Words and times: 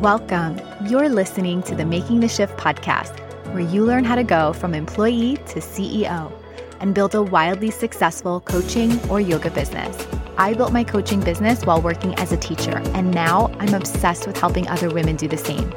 Welcome. 0.00 0.58
You're 0.88 1.10
listening 1.10 1.62
to 1.64 1.74
the 1.74 1.84
Making 1.84 2.20
the 2.20 2.28
Shift 2.28 2.56
podcast, 2.56 3.20
where 3.52 3.60
you 3.60 3.84
learn 3.84 4.02
how 4.02 4.14
to 4.14 4.24
go 4.24 4.54
from 4.54 4.72
employee 4.72 5.36
to 5.48 5.60
CEO 5.60 6.32
and 6.80 6.94
build 6.94 7.14
a 7.14 7.22
wildly 7.22 7.70
successful 7.70 8.40
coaching 8.40 8.98
or 9.10 9.20
yoga 9.20 9.50
business. 9.50 10.06
I 10.38 10.54
built 10.54 10.72
my 10.72 10.84
coaching 10.84 11.20
business 11.20 11.66
while 11.66 11.82
working 11.82 12.14
as 12.14 12.32
a 12.32 12.38
teacher, 12.38 12.78
and 12.94 13.10
now 13.10 13.54
I'm 13.58 13.74
obsessed 13.74 14.26
with 14.26 14.38
helping 14.38 14.66
other 14.68 14.88
women 14.88 15.16
do 15.16 15.28
the 15.28 15.36
same. 15.36 15.70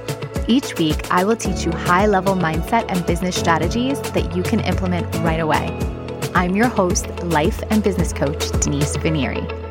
Each 0.47 0.77
week, 0.77 1.11
I 1.11 1.25
will 1.25 1.35
teach 1.35 1.65
you 1.65 1.73
high 1.73 2.05
level 2.05 2.33
mindset 2.33 2.85
and 2.87 3.05
business 3.05 3.35
strategies 3.35 3.99
that 4.13 4.33
you 4.37 4.41
can 4.41 4.61
implement 4.61 5.13
right 5.17 5.41
away. 5.41 5.77
I'm 6.33 6.55
your 6.55 6.69
host, 6.69 7.09
life 7.23 7.61
and 7.69 7.83
business 7.83 8.13
coach, 8.13 8.49
Denise 8.61 8.95
Vinieri. 8.95 9.62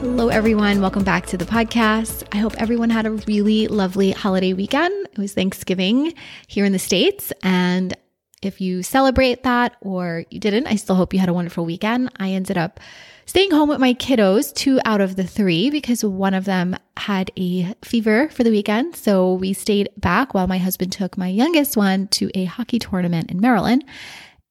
Hello, 0.00 0.28
everyone. 0.28 0.80
Welcome 0.80 1.04
back 1.04 1.26
to 1.26 1.36
the 1.36 1.44
podcast. 1.44 2.26
I 2.32 2.38
hope 2.38 2.54
everyone 2.56 2.88
had 2.88 3.04
a 3.04 3.10
really 3.10 3.68
lovely 3.68 4.12
holiday 4.12 4.54
weekend. 4.54 5.08
It 5.12 5.18
was 5.18 5.34
Thanksgiving 5.34 6.14
here 6.46 6.64
in 6.64 6.72
the 6.72 6.78
States. 6.78 7.34
And 7.42 7.94
if 8.40 8.62
you 8.62 8.82
celebrate 8.82 9.42
that 9.42 9.76
or 9.82 10.24
you 10.30 10.40
didn't, 10.40 10.68
I 10.68 10.76
still 10.76 10.94
hope 10.94 11.12
you 11.12 11.20
had 11.20 11.28
a 11.28 11.34
wonderful 11.34 11.66
weekend. 11.66 12.10
I 12.16 12.30
ended 12.30 12.56
up 12.56 12.80
staying 13.26 13.50
home 13.50 13.68
with 13.68 13.78
my 13.78 13.92
kiddos, 13.92 14.54
two 14.54 14.80
out 14.86 15.02
of 15.02 15.16
the 15.16 15.24
three, 15.24 15.68
because 15.68 16.02
one 16.02 16.32
of 16.32 16.46
them 16.46 16.78
had 16.96 17.30
a 17.36 17.74
fever 17.82 18.30
for 18.30 18.42
the 18.42 18.50
weekend. 18.50 18.96
So 18.96 19.34
we 19.34 19.52
stayed 19.52 19.90
back 19.98 20.32
while 20.32 20.46
my 20.46 20.56
husband 20.56 20.92
took 20.92 21.18
my 21.18 21.28
youngest 21.28 21.76
one 21.76 22.08
to 22.08 22.30
a 22.34 22.46
hockey 22.46 22.78
tournament 22.78 23.30
in 23.30 23.38
Maryland. 23.38 23.84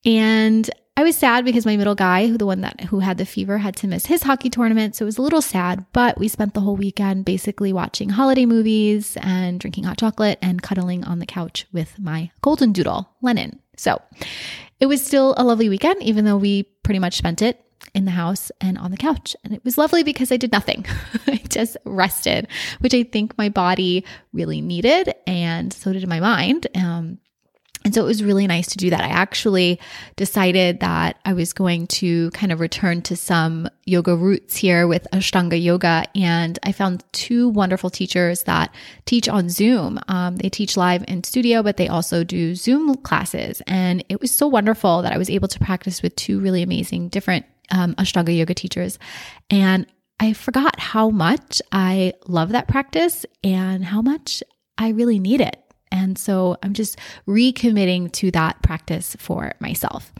And 0.05 0.69
I 1.00 1.03
was 1.03 1.16
sad 1.16 1.45
because 1.45 1.66
my 1.66 1.78
middle 1.78 1.95
guy, 1.95 2.28
who 2.28 2.38
the 2.38 2.45
one 2.45 2.59
that 2.59 2.81
who 2.81 3.00
had 3.00 3.17
the 3.17 3.25
fever, 3.25 3.59
had 3.59 3.73
to 3.78 3.88
miss 3.88 4.08
his 4.08 4.23
hockey 4.23 4.50
tournament, 4.50 4.97
so 4.97 5.05
it 5.05 5.08
was 5.08 5.17
a 5.17 5.22
little 5.22 5.42
sad. 5.42 5.86
But 5.94 6.19
we 6.19 6.28
spent 6.28 6.53
the 6.53 6.59
whole 6.59 6.75
weekend 6.75 7.23
basically 7.23 7.72
watching 7.72 8.09
holiday 8.09 8.45
movies 8.45 9.16
and 9.22 9.61
drinking 9.61 9.86
hot 9.86 9.97
chocolate 9.97 10.39
and 10.42 10.61
cuddling 10.61 11.05
on 11.05 11.20
the 11.20 11.25
couch 11.25 11.67
with 11.72 11.97
my 12.00 12.31
golden 12.42 12.73
doodle, 12.73 13.09
Lennon. 13.22 13.61
So 13.77 14.02
it 14.81 14.88
was 14.88 15.02
still 15.02 15.36
a 15.38 15.45
lovely 15.45 15.70
weekend, 15.70 16.03
even 16.03 16.25
though 16.25 16.36
we 16.36 16.64
pretty 16.83 17.00
much 17.00 17.16
spent 17.16 17.42
it 17.42 17.64
in 17.95 18.03
the 18.03 18.11
house 18.11 18.52
and 18.59 18.77
on 18.77 18.92
the 18.92 18.97
couch. 18.97 19.38
And 19.45 19.53
it 19.53 19.64
was 19.64 19.77
lovely 19.77 20.03
because 20.03 20.33
I 20.33 20.38
did 20.38 20.52
nothing. 20.52 20.86
I 21.27 21.38
just 21.47 21.77
rested, 21.86 22.50
which 22.81 22.94
I 22.94 23.03
think 23.03 23.38
my 23.38 23.47
body 23.47 24.03
really 24.33 24.59
needed, 24.59 25.16
and 25.25 25.72
so 25.72 25.94
did 25.94 26.05
my 26.09 26.20
mind. 26.20 26.67
Um, 26.75 27.20
and 27.89 27.95
so 27.95 28.03
it 28.03 28.05
was 28.05 28.23
really 28.23 28.45
nice 28.45 28.67
to 28.67 28.77
do 28.77 28.91
that. 28.91 29.01
I 29.01 29.07
actually 29.07 29.79
decided 30.15 30.79
that 30.81 31.17
I 31.25 31.33
was 31.33 31.53
going 31.53 31.87
to 31.87 32.29
kind 32.29 32.51
of 32.51 32.59
return 32.59 33.01
to 33.01 33.15
some 33.15 33.67
yoga 33.87 34.15
roots 34.15 34.55
here 34.55 34.85
with 34.85 35.07
Ashtanga 35.11 35.59
yoga. 35.59 36.05
And 36.13 36.59
I 36.61 36.71
found 36.71 37.03
two 37.13 37.49
wonderful 37.49 37.89
teachers 37.89 38.43
that 38.43 38.71
teach 39.05 39.27
on 39.27 39.49
Zoom. 39.49 39.99
Um, 40.07 40.35
they 40.35 40.49
teach 40.49 40.77
live 40.77 41.03
in 41.07 41.23
studio, 41.23 41.63
but 41.63 41.77
they 41.77 41.87
also 41.87 42.23
do 42.23 42.53
Zoom 42.53 42.93
classes. 42.97 43.59
And 43.65 44.05
it 44.07 44.21
was 44.21 44.29
so 44.29 44.45
wonderful 44.45 45.01
that 45.01 45.11
I 45.11 45.17
was 45.17 45.31
able 45.31 45.47
to 45.47 45.57
practice 45.57 46.03
with 46.03 46.15
two 46.15 46.39
really 46.39 46.61
amazing 46.61 47.09
different 47.09 47.47
um, 47.71 47.95
Ashtanga 47.95 48.37
yoga 48.37 48.53
teachers. 48.53 48.99
And 49.49 49.87
I 50.19 50.33
forgot 50.33 50.79
how 50.79 51.09
much 51.09 51.59
I 51.71 52.13
love 52.27 52.49
that 52.49 52.67
practice 52.67 53.25
and 53.43 53.83
how 53.83 54.03
much 54.03 54.43
I 54.77 54.89
really 54.89 55.17
need 55.17 55.41
it. 55.41 55.59
And 56.09 56.17
so 56.17 56.57
I'm 56.63 56.73
just 56.73 56.97
recommitting 57.27 58.11
to 58.13 58.31
that 58.31 58.59
practice 58.63 59.15
for 59.19 59.53
myself. 59.59 60.11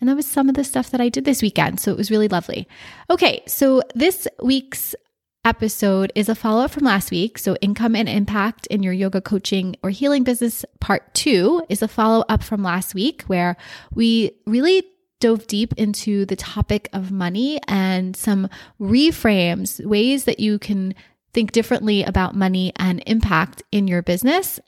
And 0.00 0.08
that 0.08 0.16
was 0.16 0.26
some 0.26 0.48
of 0.48 0.56
the 0.56 0.64
stuff 0.64 0.90
that 0.90 1.00
I 1.00 1.08
did 1.08 1.24
this 1.24 1.40
weekend. 1.40 1.78
So 1.78 1.92
it 1.92 1.96
was 1.96 2.10
really 2.10 2.26
lovely. 2.26 2.66
Okay, 3.08 3.44
so 3.46 3.80
this 3.94 4.26
week's 4.42 4.96
episode 5.44 6.10
is 6.16 6.28
a 6.28 6.34
follow 6.34 6.64
up 6.64 6.72
from 6.72 6.82
last 6.82 7.12
week. 7.12 7.38
So, 7.38 7.54
income 7.60 7.94
and 7.94 8.08
impact 8.08 8.66
in 8.66 8.82
your 8.82 8.92
yoga 8.92 9.20
coaching 9.20 9.76
or 9.84 9.90
healing 9.90 10.24
business, 10.24 10.64
part 10.80 11.14
two, 11.14 11.64
is 11.68 11.80
a 11.80 11.86
follow 11.86 12.24
up 12.28 12.42
from 12.42 12.64
last 12.64 12.92
week 12.92 13.22
where 13.28 13.56
we 13.94 14.32
really 14.46 14.82
dove 15.20 15.46
deep 15.46 15.72
into 15.76 16.26
the 16.26 16.34
topic 16.34 16.88
of 16.92 17.12
money 17.12 17.60
and 17.68 18.16
some 18.16 18.48
reframes, 18.80 19.84
ways 19.86 20.24
that 20.24 20.40
you 20.40 20.58
can 20.58 20.92
think 21.32 21.52
differently 21.52 22.02
about 22.02 22.34
money 22.34 22.72
and 22.76 23.02
impact 23.06 23.62
in 23.70 23.86
your 23.86 24.02
business. 24.02 24.58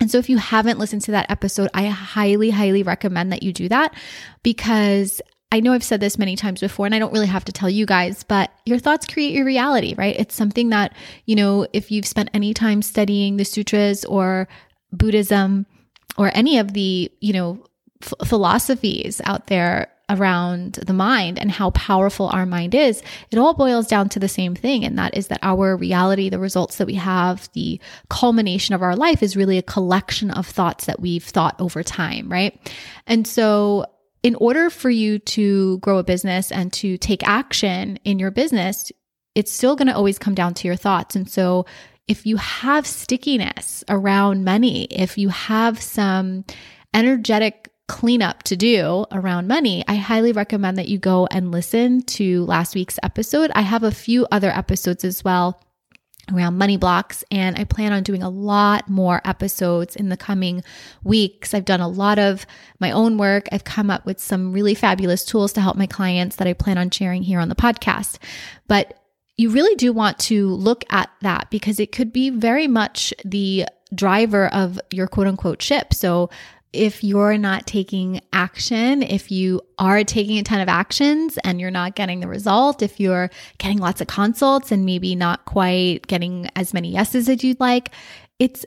And 0.00 0.10
so, 0.10 0.18
if 0.18 0.30
you 0.30 0.38
haven't 0.38 0.78
listened 0.78 1.02
to 1.02 1.10
that 1.12 1.30
episode, 1.30 1.68
I 1.74 1.86
highly, 1.86 2.50
highly 2.50 2.82
recommend 2.82 3.32
that 3.32 3.42
you 3.42 3.52
do 3.52 3.68
that 3.68 3.94
because 4.42 5.20
I 5.52 5.60
know 5.60 5.72
I've 5.72 5.84
said 5.84 6.00
this 6.00 6.18
many 6.18 6.36
times 6.36 6.60
before, 6.60 6.86
and 6.86 6.94
I 6.94 6.98
don't 6.98 7.12
really 7.12 7.26
have 7.26 7.44
to 7.46 7.52
tell 7.52 7.68
you 7.68 7.84
guys, 7.84 8.22
but 8.22 8.50
your 8.64 8.78
thoughts 8.78 9.06
create 9.06 9.34
your 9.34 9.44
reality, 9.44 9.94
right? 9.98 10.14
It's 10.18 10.34
something 10.34 10.70
that, 10.70 10.94
you 11.26 11.34
know, 11.34 11.66
if 11.72 11.90
you've 11.90 12.06
spent 12.06 12.30
any 12.32 12.54
time 12.54 12.82
studying 12.82 13.36
the 13.36 13.44
sutras 13.44 14.04
or 14.04 14.46
Buddhism 14.92 15.66
or 16.16 16.30
any 16.34 16.58
of 16.58 16.72
the, 16.72 17.10
you 17.20 17.32
know, 17.32 17.64
f- 18.00 18.28
philosophies 18.28 19.20
out 19.24 19.48
there 19.48 19.88
around 20.10 20.74
the 20.74 20.92
mind 20.92 21.38
and 21.38 21.50
how 21.50 21.70
powerful 21.70 22.28
our 22.28 22.44
mind 22.44 22.74
is, 22.74 23.02
it 23.30 23.38
all 23.38 23.54
boils 23.54 23.86
down 23.86 24.08
to 24.10 24.18
the 24.18 24.28
same 24.28 24.54
thing. 24.54 24.84
And 24.84 24.98
that 24.98 25.16
is 25.16 25.28
that 25.28 25.38
our 25.42 25.76
reality, 25.76 26.28
the 26.28 26.38
results 26.38 26.78
that 26.78 26.86
we 26.86 26.94
have, 26.94 27.48
the 27.52 27.80
culmination 28.08 28.74
of 28.74 28.82
our 28.82 28.96
life 28.96 29.22
is 29.22 29.36
really 29.36 29.56
a 29.56 29.62
collection 29.62 30.30
of 30.30 30.46
thoughts 30.46 30.86
that 30.86 31.00
we've 31.00 31.24
thought 31.24 31.58
over 31.60 31.82
time, 31.82 32.30
right? 32.30 32.58
And 33.06 33.26
so, 33.26 33.86
in 34.22 34.34
order 34.34 34.68
for 34.68 34.90
you 34.90 35.18
to 35.18 35.78
grow 35.78 35.96
a 35.96 36.04
business 36.04 36.52
and 36.52 36.70
to 36.74 36.98
take 36.98 37.26
action 37.26 37.98
in 38.04 38.18
your 38.18 38.30
business, 38.30 38.92
it's 39.34 39.50
still 39.50 39.76
going 39.76 39.88
to 39.88 39.96
always 39.96 40.18
come 40.18 40.34
down 40.34 40.52
to 40.52 40.68
your 40.68 40.76
thoughts. 40.76 41.16
And 41.16 41.30
so, 41.30 41.64
if 42.06 42.26
you 42.26 42.36
have 42.36 42.86
stickiness 42.86 43.84
around 43.88 44.44
money, 44.44 44.84
if 44.90 45.16
you 45.16 45.28
have 45.28 45.80
some 45.80 46.44
energetic 46.92 47.70
cleanup 47.90 48.44
to 48.44 48.54
do 48.54 49.04
around 49.10 49.48
money, 49.48 49.82
I 49.88 49.96
highly 49.96 50.30
recommend 50.30 50.78
that 50.78 50.86
you 50.86 50.96
go 50.96 51.26
and 51.28 51.50
listen 51.50 52.02
to 52.02 52.44
last 52.44 52.76
week's 52.76 53.00
episode. 53.02 53.50
I 53.52 53.62
have 53.62 53.82
a 53.82 53.90
few 53.90 54.28
other 54.30 54.48
episodes 54.48 55.04
as 55.04 55.24
well 55.24 55.60
around 56.32 56.56
money 56.56 56.76
blocks 56.76 57.24
and 57.32 57.58
I 57.58 57.64
plan 57.64 57.92
on 57.92 58.04
doing 58.04 58.22
a 58.22 58.30
lot 58.30 58.88
more 58.88 59.20
episodes 59.24 59.96
in 59.96 60.08
the 60.08 60.16
coming 60.16 60.62
weeks. 61.02 61.52
I've 61.52 61.64
done 61.64 61.80
a 61.80 61.88
lot 61.88 62.20
of 62.20 62.46
my 62.78 62.92
own 62.92 63.18
work. 63.18 63.48
I've 63.50 63.64
come 63.64 63.90
up 63.90 64.06
with 64.06 64.20
some 64.20 64.52
really 64.52 64.76
fabulous 64.76 65.24
tools 65.24 65.52
to 65.54 65.60
help 65.60 65.76
my 65.76 65.86
clients 65.86 66.36
that 66.36 66.46
I 66.46 66.52
plan 66.52 66.78
on 66.78 66.90
sharing 66.90 67.24
here 67.24 67.40
on 67.40 67.48
the 67.48 67.56
podcast. 67.56 68.18
But 68.68 69.02
you 69.36 69.50
really 69.50 69.74
do 69.74 69.92
want 69.92 70.20
to 70.20 70.46
look 70.46 70.84
at 70.90 71.10
that 71.22 71.50
because 71.50 71.80
it 71.80 71.90
could 71.90 72.12
be 72.12 72.30
very 72.30 72.68
much 72.68 73.12
the 73.24 73.66
driver 73.92 74.46
of 74.46 74.78
your 74.92 75.08
quote 75.08 75.26
unquote 75.26 75.60
ship. 75.60 75.92
So 75.92 76.30
if 76.72 77.02
you're 77.02 77.36
not 77.36 77.66
taking 77.66 78.20
action, 78.32 79.02
if 79.02 79.30
you 79.30 79.60
are 79.78 80.04
taking 80.04 80.38
a 80.38 80.42
ton 80.42 80.60
of 80.60 80.68
actions 80.68 81.38
and 81.42 81.60
you're 81.60 81.70
not 81.70 81.96
getting 81.96 82.20
the 82.20 82.28
result, 82.28 82.82
if 82.82 83.00
you're 83.00 83.30
getting 83.58 83.78
lots 83.78 84.00
of 84.00 84.06
consults 84.06 84.70
and 84.70 84.84
maybe 84.84 85.14
not 85.14 85.44
quite 85.46 86.06
getting 86.06 86.48
as 86.54 86.72
many 86.72 86.90
yeses 86.90 87.28
as 87.28 87.42
you'd 87.42 87.58
like, 87.58 87.90
it's 88.38 88.64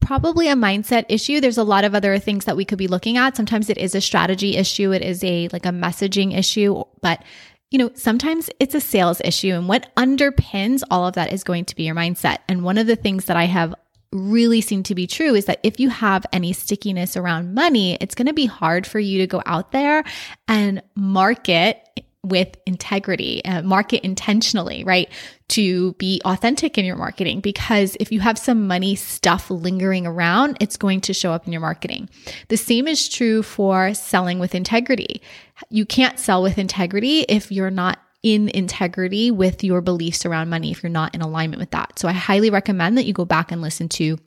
probably 0.00 0.48
a 0.48 0.54
mindset 0.54 1.04
issue. 1.08 1.40
There's 1.40 1.58
a 1.58 1.64
lot 1.64 1.84
of 1.84 1.94
other 1.94 2.18
things 2.18 2.46
that 2.46 2.56
we 2.56 2.64
could 2.64 2.78
be 2.78 2.88
looking 2.88 3.16
at. 3.16 3.36
Sometimes 3.36 3.70
it 3.70 3.78
is 3.78 3.94
a 3.94 4.00
strategy 4.00 4.56
issue, 4.56 4.92
it 4.92 5.02
is 5.02 5.22
a 5.22 5.48
like 5.52 5.66
a 5.66 5.70
messaging 5.70 6.36
issue, 6.36 6.82
but 7.00 7.22
you 7.70 7.78
know, 7.78 7.90
sometimes 7.94 8.48
it's 8.60 8.74
a 8.74 8.80
sales 8.80 9.20
issue 9.24 9.52
and 9.52 9.68
what 9.68 9.94
underpins 9.96 10.82
all 10.90 11.06
of 11.06 11.14
that 11.14 11.32
is 11.32 11.42
going 11.42 11.64
to 11.64 11.76
be 11.76 11.84
your 11.84 11.94
mindset. 11.94 12.38
And 12.48 12.62
one 12.62 12.78
of 12.78 12.86
the 12.86 12.96
things 12.96 13.24
that 13.24 13.36
I 13.36 13.44
have 13.44 13.74
really 14.16 14.60
seem 14.60 14.82
to 14.84 14.94
be 14.94 15.06
true 15.06 15.34
is 15.34 15.44
that 15.46 15.60
if 15.62 15.78
you 15.78 15.88
have 15.88 16.26
any 16.32 16.52
stickiness 16.52 17.16
around 17.16 17.54
money, 17.54 17.96
it's 18.00 18.14
going 18.14 18.26
to 18.26 18.32
be 18.34 18.46
hard 18.46 18.86
for 18.86 18.98
you 18.98 19.18
to 19.18 19.26
go 19.26 19.42
out 19.46 19.72
there 19.72 20.04
and 20.48 20.82
market 20.94 21.82
with 22.26 22.56
integrity, 22.66 23.44
uh, 23.44 23.62
market 23.62 24.04
intentionally, 24.04 24.82
right? 24.82 25.08
To 25.50 25.92
be 25.92 26.20
authentic 26.24 26.76
in 26.76 26.84
your 26.84 26.96
marketing. 26.96 27.40
Because 27.40 27.96
if 28.00 28.10
you 28.10 28.18
have 28.18 28.36
some 28.36 28.66
money 28.66 28.96
stuff 28.96 29.48
lingering 29.48 30.06
around, 30.06 30.56
it's 30.60 30.76
going 30.76 31.02
to 31.02 31.14
show 31.14 31.30
up 31.30 31.46
in 31.46 31.52
your 31.52 31.60
marketing. 31.60 32.08
The 32.48 32.56
same 32.56 32.88
is 32.88 33.08
true 33.08 33.44
for 33.44 33.94
selling 33.94 34.40
with 34.40 34.56
integrity. 34.56 35.22
You 35.70 35.86
can't 35.86 36.18
sell 36.18 36.42
with 36.42 36.58
integrity 36.58 37.20
if 37.20 37.52
you're 37.52 37.70
not 37.70 38.00
in 38.26 38.48
integrity 38.48 39.30
with 39.30 39.62
your 39.62 39.80
beliefs 39.80 40.26
around 40.26 40.50
money 40.50 40.72
if 40.72 40.82
you're 40.82 40.90
not 40.90 41.14
in 41.14 41.20
alignment 41.22 41.60
with 41.60 41.70
that. 41.70 41.96
So 41.96 42.08
I 42.08 42.12
highly 42.12 42.50
recommend 42.50 42.98
that 42.98 43.04
you 43.04 43.12
go 43.12 43.24
back 43.24 43.52
and 43.52 43.62
listen 43.62 43.88
to 43.90 44.18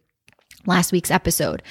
last 0.65 0.93
week's 0.93 1.11
episode. 1.11 1.61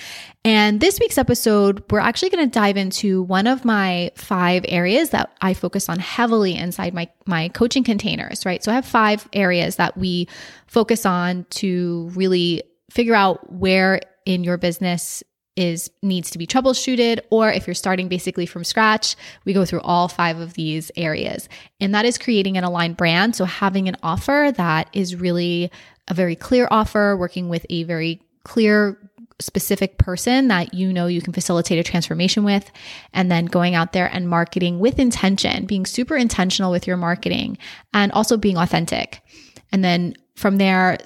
And 0.45 0.79
this 0.79 1.01
week's 1.01 1.17
episode, 1.17 1.83
we're 1.91 2.01
actually 2.01 2.29
going 2.29 2.45
to 2.45 2.51
dive 2.51 2.77
into 2.77 3.23
one 3.23 3.47
of 3.47 3.65
my 3.65 4.11
five 4.15 4.67
areas 4.69 5.09
that 5.11 5.33
I 5.41 5.55
focus 5.55 5.89
on 5.89 6.01
heavily 6.01 6.55
inside 6.55 6.93
my 6.93 7.09
my 7.25 7.49
coaching 7.49 7.83
containers, 7.83 8.45
right? 8.45 8.63
So 8.63 8.73
I 8.73 8.75
have 8.75 8.85
five 8.85 9.27
areas 9.33 9.77
that 9.77 9.97
we 9.97 10.29
focus 10.67 11.07
on 11.07 11.47
to 11.51 12.11
really 12.15 12.63
figure 12.91 13.15
out 13.15 13.51
where 13.51 14.03
in 14.27 14.45
your 14.45 14.59
business 14.59 15.23
is 15.59 15.91
needs 16.03 16.31
to 16.31 16.39
be 16.39 16.47
troubleshooted 16.47 17.19
or 17.31 17.51
if 17.51 17.67
you're 17.67 17.75
starting 17.75 18.07
basically 18.07 18.47
from 18.47 18.63
scratch 18.63 19.17
we 19.45 19.53
go 19.53 19.65
through 19.65 19.81
all 19.81 20.07
five 20.07 20.39
of 20.39 20.55
these 20.55 20.93
areas. 20.97 21.49
And 21.81 21.93
that 21.95 22.05
is 22.05 22.17
creating 22.17 22.57
an 22.57 22.65
aligned 22.65 22.97
brand. 22.97 23.35
So 23.35 23.45
having 23.45 23.89
an 23.89 23.97
offer 24.03 24.53
that 24.57 24.89
is 24.93 25.17
really 25.17 25.71
a 26.07 26.15
very 26.15 26.37
clear 26.37 26.69
offer 26.71 27.17
working 27.17 27.49
with 27.49 27.67
a 27.71 27.83
very 27.83 28.23
clear 28.45 28.97
specific 29.41 29.99
person 29.99 30.49
that 30.49 30.75
you 30.75 30.93
know 30.93 31.07
you 31.07 31.21
can 31.21 31.33
facilitate 31.33 31.79
a 31.79 31.83
transformation 31.83 32.45
with 32.45 32.71
and 33.13 33.31
then 33.31 33.47
going 33.47 33.75
out 33.75 33.93
there 33.93 34.11
and 34.13 34.29
marketing 34.29 34.81
with 34.81 34.99
intention 34.99 35.65
being 35.65 35.87
super 35.87 36.17
intentional 36.17 36.71
with 36.71 36.87
your 36.87 36.97
marketing 36.97 37.59
and 37.93 38.13
also 38.13 38.37
being 38.37 38.57
authentic. 38.57 39.23
And 39.73 39.85
then 39.85 40.15
from 40.37 40.59
there 40.59 40.99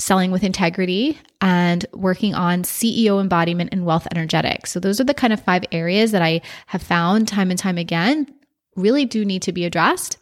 selling 0.00 0.30
with 0.30 0.42
integrity, 0.42 1.18
and 1.40 1.86
working 1.92 2.34
on 2.34 2.62
CEO 2.62 3.20
embodiment 3.20 3.70
and 3.72 3.84
wealth 3.84 4.06
energetics. 4.10 4.72
So, 4.72 4.80
those 4.80 5.00
are 5.00 5.04
the 5.04 5.14
kind 5.14 5.32
of 5.32 5.40
five 5.40 5.64
areas 5.72 6.12
that 6.12 6.22
I 6.22 6.40
have 6.66 6.82
found 6.82 7.28
time 7.28 7.50
and 7.50 7.58
time 7.58 7.78
again 7.78 8.26
really 8.76 9.04
do 9.04 9.24
need 9.24 9.42
to 9.42 9.52
be 9.52 9.64
addressed 9.64 10.16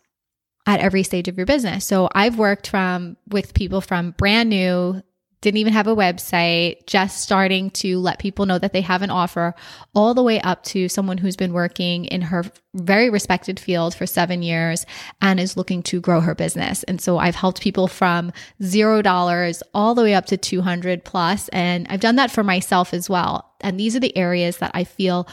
at 0.67 0.81
every 0.81 1.03
stage 1.03 1.29
of 1.29 1.37
your 1.37 1.47
business. 1.47 1.85
So, 1.85 2.09
I've 2.15 2.39
worked 2.39 2.69
from 2.69 3.17
with 3.29 3.55
people 3.55 3.81
from 3.81 4.13
brand 4.13 4.51
new 4.51 5.03
didn't 5.41 5.59
even 5.59 5.73
have 5.73 5.87
a 5.87 5.95
website, 5.95 6.87
just 6.87 7.21
starting 7.21 7.71
to 7.71 7.99
let 7.99 8.19
people 8.19 8.47
know 8.47 8.59
that 8.59 8.73
they 8.73 8.81
have 8.81 9.03
an 9.03 9.11
offer, 9.11 9.55
all 9.95 10.15
the 10.15 10.23
way 10.23 10.41
up 10.41 10.65
to 10.65 10.89
someone 10.89 11.19
who's 11.19 11.37
been 11.37 11.53
working 11.53 12.05
in 12.07 12.23
her 12.23 12.45
very 12.75 13.11
respected 13.11 13.59
field 13.59 13.95
for 13.95 14.07
seven 14.07 14.43
years 14.43 14.85
and 15.21 15.39
is 15.39 15.57
looking 15.57 15.83
to 15.83 16.01
grow 16.01 16.21
her 16.21 16.35
business. 16.35 16.83
And 16.85 17.01
so 17.01 17.19
I've 17.19 17.35
helped 17.35 17.61
people 17.63 17.89
from 17.89 18.33
zero 18.63 19.03
dollars 19.03 19.63
all 19.75 19.95
the 19.95 20.03
way 20.03 20.15
up 20.15 20.27
to 20.27 20.37
200 20.37 21.05
plus, 21.05 21.49
And 21.49 21.87
I've 21.89 22.01
done 22.01 22.17
that 22.17 22.31
for 22.31 22.45
myself 22.45 22.93
as 22.93 23.09
well. 23.09 23.55
And 23.61 23.79
these 23.79 23.97
are 23.97 24.01
the 24.01 24.17
areas 24.17 24.59
that 24.59 24.73
I 24.75 24.85
feel 24.85 25.29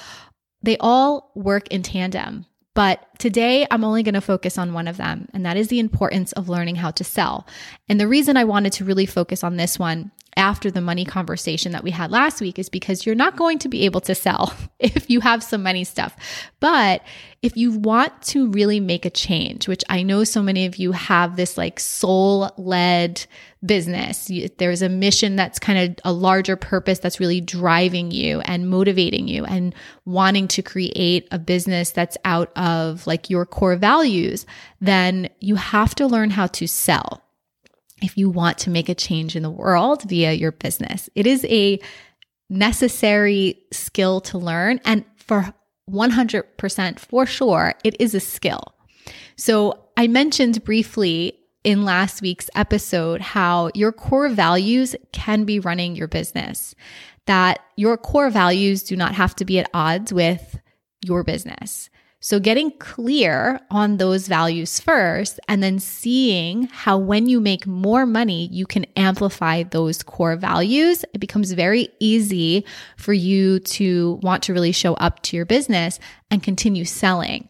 they 0.62 0.78
all 0.80 1.31
work 1.36 1.68
in 1.68 1.84
tandem. 1.84 2.46
But 2.75 3.07
today 3.18 3.66
I'm 3.72 3.83
only 3.83 4.04
going 4.04 4.13
to 4.13 4.22
focus 4.22 4.57
on 4.57 4.74
one 4.74 4.88
of 4.88 4.98
them, 4.98 5.27
and 5.33 5.44
that 5.45 5.57
is 5.57 5.69
the 5.69 5.80
importance 5.80 6.33
of 6.33 6.50
learning 6.50 6.75
how 6.75 6.92
to 6.92 7.04
sell. 7.04 7.48
And 7.89 8.00
the 8.00 8.07
reason 8.07 8.38
I 8.38 8.44
wanted 8.44 8.74
to 8.74 8.86
really 8.86 9.07
focus 9.07 9.44
on 9.44 9.56
this 9.56 9.80
one 9.80 10.12
after 10.38 10.70
the 10.70 10.82
money 10.82 11.06
conversation 11.06 11.72
that 11.72 11.84
we 11.84 11.92
had 11.92 12.12
last 12.12 12.42
week 12.42 12.60
is 12.60 12.68
because 12.68 13.06
you're 13.06 13.16
not 13.16 13.38
going 13.38 13.58
to 13.60 13.70
be 13.70 13.86
able 13.86 14.02
to 14.02 14.14
sell 14.14 14.54
if 14.80 15.10
you 15.10 15.22
have 15.22 15.42
some 15.42 15.64
money 15.64 15.84
stuff. 15.84 16.16
But 16.60 17.02
if 17.42 17.56
you 17.56 17.72
want 17.72 18.22
to 18.24 18.50
really 18.50 18.80
make 18.80 19.06
a 19.06 19.10
change, 19.10 19.68
which 19.68 19.84
I 19.88 20.04
know 20.04 20.24
so 20.24 20.42
many 20.42 20.66
of 20.66 20.78
you 20.78 20.92
have 20.92 21.36
this 21.36 21.58
like 21.58 21.80
soul 21.80 22.52
led 22.58 23.26
business, 23.66 24.30
there's 24.58 24.82
a 24.82 24.90
mission 24.90 25.36
that's 25.36 25.60
kind 25.60 25.80
of 25.80 26.00
a 26.04 26.12
larger 26.12 26.56
purpose 26.56 27.00
that's 27.00 27.20
really 27.20 27.40
driving 27.42 28.12
you 28.12 28.42
and 28.42 28.70
motivating 28.70 29.28
you 29.28 29.46
and 29.46 29.74
wanting 30.06 30.48
to 30.50 30.62
create 30.62 31.28
a 31.31 31.40
business 31.40 31.92
that's 31.92 32.18
out 32.26 32.52
of 32.58 33.08
like 33.08 33.30
your 33.30 33.46
core 33.46 33.76
values, 33.76 34.46
then 34.81 35.30
you 35.40 35.56
have 35.56 35.96
to 35.96 36.08
learn 36.08 36.30
how 36.30 36.48
to 36.48 36.68
sell 36.68 37.25
if 38.01 38.18
you 38.18 38.30
want 38.30 38.57
to 38.59 38.69
make 38.69 38.89
a 38.89 38.95
change 38.95 39.36
in 39.36 39.44
the 39.44 39.50
world 39.50 40.03
via 40.03 40.33
your 40.33 40.51
business. 40.51 41.09
It 41.15 41.25
is 41.25 41.45
a 41.45 41.80
necessary 42.50 43.59
skill 43.71 44.21
to 44.21 44.38
learn. 44.38 44.80
And 44.86 45.06
for 45.18 45.53
100% 45.89 47.00
for 47.00 47.25
sure, 47.25 47.74
it 47.83 47.95
is 48.00 48.13
a 48.13 48.19
skill. 48.19 48.75
So 49.38 49.88
I 49.97 50.07
mentioned 50.07 50.63
briefly 50.63 51.39
in 51.63 51.83
last 51.83 52.21
week's 52.21 52.50
episode 52.56 53.21
how 53.21 53.71
your 53.74 53.92
core 53.92 54.30
values 54.30 54.95
can 55.12 55.45
be 55.45 55.59
running 55.59 55.95
your 55.95 56.07
business, 56.07 56.75
that 57.25 57.59
your 57.75 57.97
core 57.97 58.30
values 58.30 58.83
do 58.83 58.95
not 58.95 59.15
have 59.15 59.36
to 59.36 59.45
be 59.45 59.57
at 59.59 59.69
odds 59.74 60.13
with 60.13 60.59
your 61.03 61.24
business. 61.24 61.89
So, 62.25 62.39
getting 62.39 62.72
clear 62.80 63.60
on 63.69 63.98
those 63.98 64.27
values 64.27 64.80
first, 64.80 65.39
and 65.48 65.62
then 65.62 65.77
seeing 65.77 66.63
how 66.63 66.98
when 66.98 67.30
you 67.30 67.39
make 67.39 67.68
more 67.68 68.07
money, 68.07 68.48
you 68.51 68.66
can 68.66 68.88
amplify 68.95 69.62
those 69.62 70.01
core 70.01 70.36
values, 70.36 71.06
it 71.13 71.19
becomes 71.19 71.51
very 71.51 71.88
easy 72.00 72.66
for 72.98 73.13
you 73.13 73.60
to 73.60 74.19
want 74.24 74.42
to 74.42 74.54
really 74.54 74.72
show 74.72 74.95
up 74.95 75.22
to 75.22 75.38
your 75.38 75.45
business 75.45 76.00
and 76.31 76.42
continue 76.42 76.83
selling. 76.83 77.48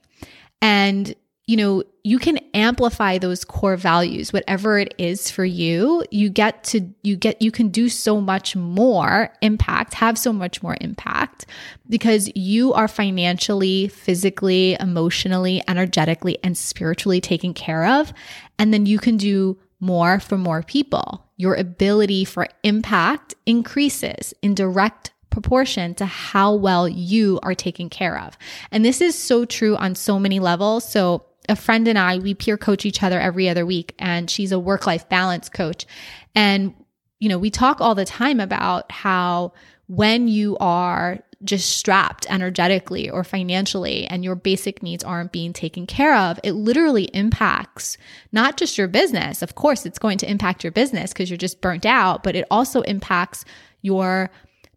And 0.62 1.16
you 1.48 1.58
know, 1.58 1.84
you 2.04 2.18
can 2.18 2.40
amplify 2.56 3.20
those 3.20 3.46
core 3.46 3.78
values, 3.78 4.34
whatever 4.34 4.80
it 4.80 4.96
is 4.98 5.30
for 5.30 5.46
you. 5.46 6.04
You 6.10 6.30
get 6.30 6.64
to, 6.66 6.90
you 7.04 7.16
get, 7.16 7.40
you 7.40 7.52
can 7.52 7.70
do 7.70 7.88
so 7.88 8.20
much 8.20 8.56
more 8.56 9.32
impact, 9.44 9.94
have 9.94 10.18
so 10.18 10.34
much 10.34 10.64
more 10.64 10.76
impact 10.82 11.46
because 11.88 12.32
you 12.36 12.74
are 12.74 12.88
financially, 12.88 13.90
physically, 13.90 14.76
emotionally, 14.80 15.62
energetically, 15.68 16.40
and 16.44 16.58
spiritually 16.58 17.22
taken 17.22 17.54
care 17.54 17.86
of. 17.86 18.12
And 18.58 18.74
then 18.74 18.88
you 18.88 18.98
can 18.98 19.18
do 19.18 19.60
more 19.80 20.20
for 20.20 20.38
more 20.38 20.64
people. 20.64 21.28
Your 21.38 21.54
ability 21.54 22.26
for 22.26 22.48
impact 22.64 23.36
increases 23.46 24.34
in 24.42 24.56
direct 24.56 25.12
proportion 25.30 25.94
to 25.96 26.06
how 26.06 26.56
well 26.56 26.88
you 26.88 27.40
are 27.44 27.54
taken 27.54 27.90
care 27.90 28.18
of. 28.18 28.38
And 28.72 28.86
this 28.86 29.02
is 29.02 29.16
so 29.16 29.46
true 29.46 29.76
on 29.76 29.94
so 29.94 30.18
many 30.18 30.40
levels. 30.40 30.90
So 30.90 31.26
a 31.50 31.56
friend 31.56 31.88
and 31.88 31.98
I, 31.98 32.18
we 32.18 32.34
peer 32.34 32.58
coach 32.58 32.86
each 32.86 33.04
other 33.04 33.20
every 33.20 33.50
other 33.50 33.66
week, 33.66 33.94
and 34.00 34.30
she's 34.30 34.52
a 34.52 34.60
work 34.60 34.86
life 34.88 35.08
balance 35.10 35.50
coach. 35.50 35.86
And, 36.34 36.74
you 37.20 37.30
know, 37.30 37.38
we 37.38 37.50
talk 37.50 37.82
all 37.82 37.96
the 37.96 38.06
time 38.06 38.40
about 38.40 38.92
how 38.92 39.54
when 39.88 40.28
you 40.28 40.58
are 40.58 41.20
just 41.44 41.78
strapped 41.78 42.26
energetically 42.30 43.10
or 43.10 43.24
financially 43.24 44.08
and 44.08 44.24
your 44.24 44.36
basic 44.36 44.82
needs 44.82 45.04
aren't 45.04 45.32
being 45.32 45.54
taken 45.54 45.86
care 45.86 46.16
of, 46.16 46.40
it 46.44 46.54
literally 46.54 47.04
impacts 47.14 47.98
not 48.32 48.58
just 48.58 48.78
your 48.78 48.88
business. 48.88 49.42
Of 49.42 49.56
course, 49.56 49.86
it's 49.86 50.00
going 50.00 50.18
to 50.20 50.30
impact 50.30 50.64
your 50.64 50.72
business 50.72 51.14
because 51.14 51.30
you're 51.30 51.38
just 51.38 51.62
burnt 51.62 51.86
out, 51.86 52.24
but 52.24 52.36
it 52.36 52.48
also 52.50 52.82
impacts 52.82 53.46
your 53.82 54.32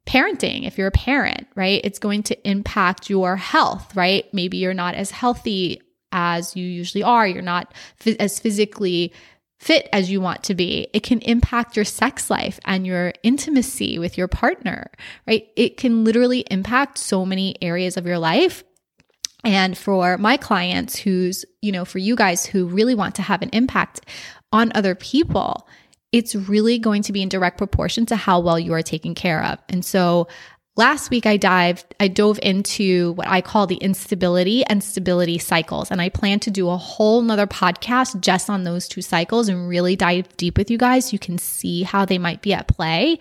parenting 0.06 0.66
if 0.66 0.78
you're 0.78 0.88
a 0.88 0.92
parent, 0.92 1.46
right? 1.54 1.80
It's 1.84 1.98
going 1.98 2.22
to 2.24 2.48
impact 2.48 3.08
your 3.08 3.36
health, 3.36 3.94
right? 3.94 4.24
Maybe 4.32 4.58
you're 4.58 4.74
not 4.74 4.94
as 4.94 5.10
healthy 5.10 5.80
as 6.12 6.56
you 6.56 6.64
usually 6.64 7.02
are. 7.02 7.26
You're 7.26 7.43
not 7.43 7.75
as 8.19 8.38
physically 8.38 9.12
fit 9.58 9.88
as 9.93 10.10
you 10.10 10.20
want 10.20 10.44
to 10.44 10.55
be. 10.55 10.88
It 10.93 11.02
can 11.02 11.20
impact 11.20 11.76
your 11.76 11.84
sex 11.84 12.31
life 12.31 12.60
and 12.64 12.87
your 12.87 13.12
intimacy 13.22 13.99
with 13.99 14.16
your 14.16 14.28
partner, 14.28 14.90
right? 15.26 15.49
It 15.56 15.76
can 15.76 16.05
literally 16.05 16.40
impact 16.50 16.99
so 16.99 17.26
many 17.26 17.56
areas 17.61 17.97
of 17.97 18.06
your 18.06 18.18
life. 18.18 18.62
And 19.44 19.76
for 19.76 20.18
my 20.18 20.37
clients 20.37 20.97
who's, 20.97 21.44
you 21.61 21.73
know, 21.73 21.85
for 21.85 21.99
you 21.99 22.16
guys 22.16 22.47
who 22.47 22.66
really 22.66 22.94
want 22.94 23.16
to 23.16 23.23
have 23.23 23.42
an 23.42 23.50
impact 23.52 24.00
on 24.52 24.73
other 24.75 24.94
people, 24.94 25.68
it's 26.12 26.35
really 26.35 26.78
going 26.78 27.02
to 27.02 27.12
be 27.12 27.23
in 27.23 27.28
direct 27.28 27.59
proportion 27.59 28.06
to 28.06 28.16
how 28.16 28.40
well 28.40 28.59
you 28.59 28.73
are 28.73 28.82
taken 28.82 29.14
care 29.14 29.44
of. 29.44 29.59
And 29.68 29.85
so 29.85 30.28
Last 30.78 31.11
week, 31.11 31.26
I 31.26 31.37
dived, 31.37 31.92
I 31.99 32.06
dove 32.06 32.38
into 32.40 33.11
what 33.14 33.26
I 33.26 33.40
call 33.40 33.66
the 33.66 33.78
instability 33.78 34.64
and 34.66 34.80
stability 34.80 35.37
cycles. 35.37 35.90
And 35.90 36.00
I 36.00 36.08
plan 36.08 36.38
to 36.38 36.52
do 36.52 36.68
a 36.68 36.76
whole 36.76 37.20
nother 37.20 37.49
podcast 37.49 38.20
just 38.20 38.49
on 38.49 38.62
those 38.62 38.87
two 38.87 39.02
cycles 39.02 39.49
and 39.49 39.68
really 39.68 39.97
dive 39.97 40.28
deep 40.37 40.56
with 40.56 40.70
you 40.70 40.78
guys. 40.78 41.12
You 41.12 41.18
can 41.18 41.37
see 41.37 41.82
how 41.82 42.04
they 42.04 42.16
might 42.16 42.42
be 42.42 42.54
at 42.54 42.68
play. 42.68 43.18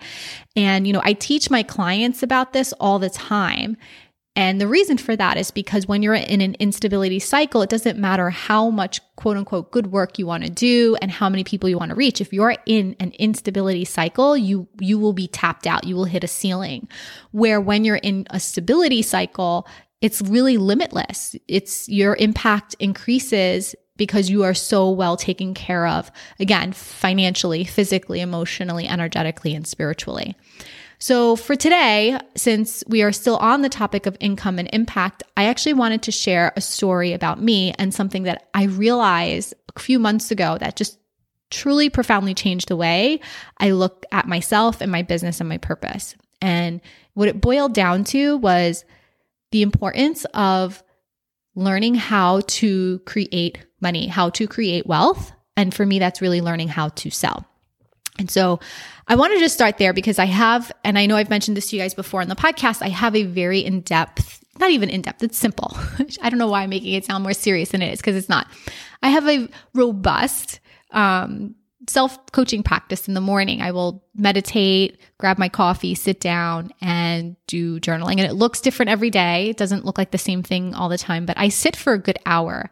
And, 0.54 0.86
you 0.86 0.92
know, 0.92 1.02
I 1.02 1.14
teach 1.14 1.50
my 1.50 1.64
clients 1.64 2.22
about 2.22 2.52
this 2.52 2.72
all 2.78 3.00
the 3.00 3.10
time. 3.10 3.76
And 4.38 4.60
the 4.60 4.68
reason 4.68 4.98
for 4.98 5.16
that 5.16 5.36
is 5.36 5.50
because 5.50 5.88
when 5.88 6.00
you're 6.00 6.14
in 6.14 6.40
an 6.40 6.54
instability 6.60 7.18
cycle, 7.18 7.60
it 7.60 7.68
doesn't 7.68 7.98
matter 7.98 8.30
how 8.30 8.70
much 8.70 9.00
quote 9.16 9.36
unquote 9.36 9.72
good 9.72 9.88
work 9.88 10.16
you 10.16 10.28
want 10.28 10.44
to 10.44 10.48
do 10.48 10.96
and 11.02 11.10
how 11.10 11.28
many 11.28 11.42
people 11.42 11.68
you 11.68 11.76
want 11.76 11.88
to 11.88 11.96
reach. 11.96 12.20
If 12.20 12.32
you're 12.32 12.54
in 12.64 12.94
an 13.00 13.10
instability 13.18 13.84
cycle, 13.84 14.36
you 14.36 14.68
you 14.78 14.96
will 14.96 15.12
be 15.12 15.26
tapped 15.26 15.66
out. 15.66 15.82
You 15.88 15.96
will 15.96 16.04
hit 16.04 16.22
a 16.22 16.28
ceiling. 16.28 16.88
Where 17.32 17.60
when 17.60 17.84
you're 17.84 17.96
in 17.96 18.28
a 18.30 18.38
stability 18.38 19.02
cycle, 19.02 19.66
it's 20.00 20.22
really 20.22 20.56
limitless. 20.56 21.34
It's 21.48 21.88
your 21.88 22.14
impact 22.14 22.76
increases 22.78 23.74
because 23.96 24.30
you 24.30 24.44
are 24.44 24.54
so 24.54 24.88
well 24.88 25.16
taken 25.16 25.52
care 25.52 25.88
of, 25.88 26.12
again, 26.38 26.72
financially, 26.72 27.64
physically, 27.64 28.20
emotionally, 28.20 28.86
energetically, 28.86 29.56
and 29.56 29.66
spiritually. 29.66 30.36
So, 31.00 31.36
for 31.36 31.54
today, 31.54 32.18
since 32.36 32.82
we 32.88 33.02
are 33.02 33.12
still 33.12 33.36
on 33.36 33.62
the 33.62 33.68
topic 33.68 34.06
of 34.06 34.16
income 34.18 34.58
and 34.58 34.68
impact, 34.72 35.22
I 35.36 35.44
actually 35.44 35.74
wanted 35.74 36.02
to 36.02 36.12
share 36.12 36.52
a 36.56 36.60
story 36.60 37.12
about 37.12 37.40
me 37.40 37.72
and 37.78 37.94
something 37.94 38.24
that 38.24 38.48
I 38.52 38.64
realized 38.64 39.54
a 39.76 39.80
few 39.80 40.00
months 40.00 40.32
ago 40.32 40.58
that 40.58 40.74
just 40.74 40.98
truly 41.50 41.88
profoundly 41.88 42.34
changed 42.34 42.68
the 42.68 42.76
way 42.76 43.20
I 43.58 43.70
look 43.70 44.04
at 44.12 44.26
myself 44.26 44.80
and 44.80 44.90
my 44.90 45.02
business 45.02 45.40
and 45.40 45.48
my 45.48 45.58
purpose. 45.58 46.16
And 46.42 46.80
what 47.14 47.28
it 47.28 47.40
boiled 47.40 47.74
down 47.74 48.04
to 48.04 48.36
was 48.36 48.84
the 49.52 49.62
importance 49.62 50.24
of 50.34 50.82
learning 51.54 51.94
how 51.94 52.40
to 52.46 52.98
create 53.00 53.64
money, 53.80 54.08
how 54.08 54.30
to 54.30 54.46
create 54.46 54.86
wealth. 54.86 55.32
And 55.56 55.72
for 55.72 55.86
me, 55.86 55.98
that's 55.98 56.20
really 56.20 56.40
learning 56.40 56.68
how 56.68 56.88
to 56.90 57.10
sell. 57.10 57.46
And 58.18 58.30
so 58.30 58.60
I 59.06 59.14
want 59.14 59.32
to 59.32 59.38
just 59.38 59.54
start 59.54 59.78
there 59.78 59.92
because 59.92 60.18
I 60.18 60.26
have, 60.26 60.72
and 60.84 60.98
I 60.98 61.06
know 61.06 61.16
I've 61.16 61.30
mentioned 61.30 61.56
this 61.56 61.70
to 61.70 61.76
you 61.76 61.82
guys 61.82 61.94
before 61.94 62.20
in 62.20 62.28
the 62.28 62.36
podcast, 62.36 62.82
I 62.82 62.88
have 62.88 63.14
a 63.14 63.24
very 63.24 63.60
in 63.60 63.80
depth, 63.82 64.44
not 64.58 64.70
even 64.70 64.90
in 64.90 65.02
depth, 65.02 65.22
it's 65.22 65.38
simple. 65.38 65.76
I 66.22 66.28
don't 66.28 66.38
know 66.38 66.48
why 66.48 66.62
I'm 66.62 66.70
making 66.70 66.94
it 66.94 67.04
sound 67.04 67.22
more 67.22 67.32
serious 67.32 67.70
than 67.70 67.82
it 67.82 67.92
is 67.92 68.00
because 68.00 68.16
it's 68.16 68.28
not. 68.28 68.48
I 69.02 69.10
have 69.10 69.28
a 69.28 69.48
robust, 69.74 70.60
um, 70.90 71.54
self 71.88 72.18
coaching 72.32 72.62
practice 72.62 73.08
in 73.08 73.14
the 73.14 73.20
morning. 73.20 73.62
I 73.62 73.70
will 73.70 74.04
meditate, 74.14 75.00
grab 75.18 75.38
my 75.38 75.48
coffee, 75.48 75.94
sit 75.94 76.20
down, 76.20 76.70
and 76.80 77.36
do 77.46 77.80
journaling. 77.80 78.18
And 78.18 78.26
it 78.26 78.34
looks 78.34 78.60
different 78.60 78.90
every 78.90 79.10
day. 79.10 79.50
It 79.50 79.56
doesn't 79.56 79.84
look 79.84 79.98
like 79.98 80.10
the 80.10 80.18
same 80.18 80.42
thing 80.42 80.74
all 80.74 80.88
the 80.88 80.98
time, 80.98 81.24
but 81.24 81.38
I 81.38 81.48
sit 81.48 81.76
for 81.76 81.92
a 81.92 81.98
good 81.98 82.18
hour. 82.26 82.70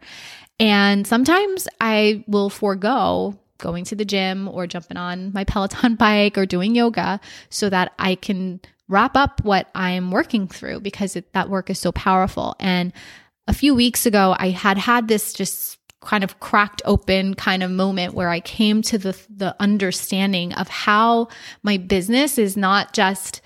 And 0.58 1.06
sometimes 1.06 1.68
I 1.80 2.24
will 2.26 2.50
forego 2.50 3.38
going 3.58 3.84
to 3.84 3.94
the 3.96 4.04
gym 4.04 4.48
or 4.48 4.66
jumping 4.66 4.96
on 4.96 5.32
my 5.32 5.44
Peloton 5.44 5.94
bike 5.98 6.36
or 6.38 6.46
doing 6.46 6.74
yoga 6.74 7.20
so 7.50 7.68
that 7.70 7.92
I 7.98 8.14
can 8.14 8.60
wrap 8.88 9.16
up 9.16 9.42
what 9.44 9.68
I'm 9.74 10.10
working 10.10 10.46
through 10.46 10.80
because 10.80 11.16
it, 11.16 11.32
that 11.32 11.50
work 11.50 11.70
is 11.70 11.78
so 11.78 11.92
powerful. 11.92 12.54
And 12.60 12.92
a 13.48 13.52
few 13.52 13.74
weeks 13.74 14.06
ago, 14.06 14.34
I 14.38 14.50
had 14.50 14.78
had 14.78 15.08
this 15.08 15.32
just 15.32 15.78
kind 16.00 16.22
of 16.22 16.38
cracked 16.40 16.82
open 16.84 17.34
kind 17.34 17.62
of 17.62 17.70
moment 17.70 18.14
where 18.14 18.28
I 18.28 18.40
came 18.40 18.80
to 18.82 18.98
the 18.98 19.18
the 19.28 19.56
understanding 19.58 20.52
of 20.52 20.68
how 20.68 21.28
my 21.62 21.78
business 21.78 22.38
is 22.38 22.56
not 22.56 22.92
just 22.92 23.40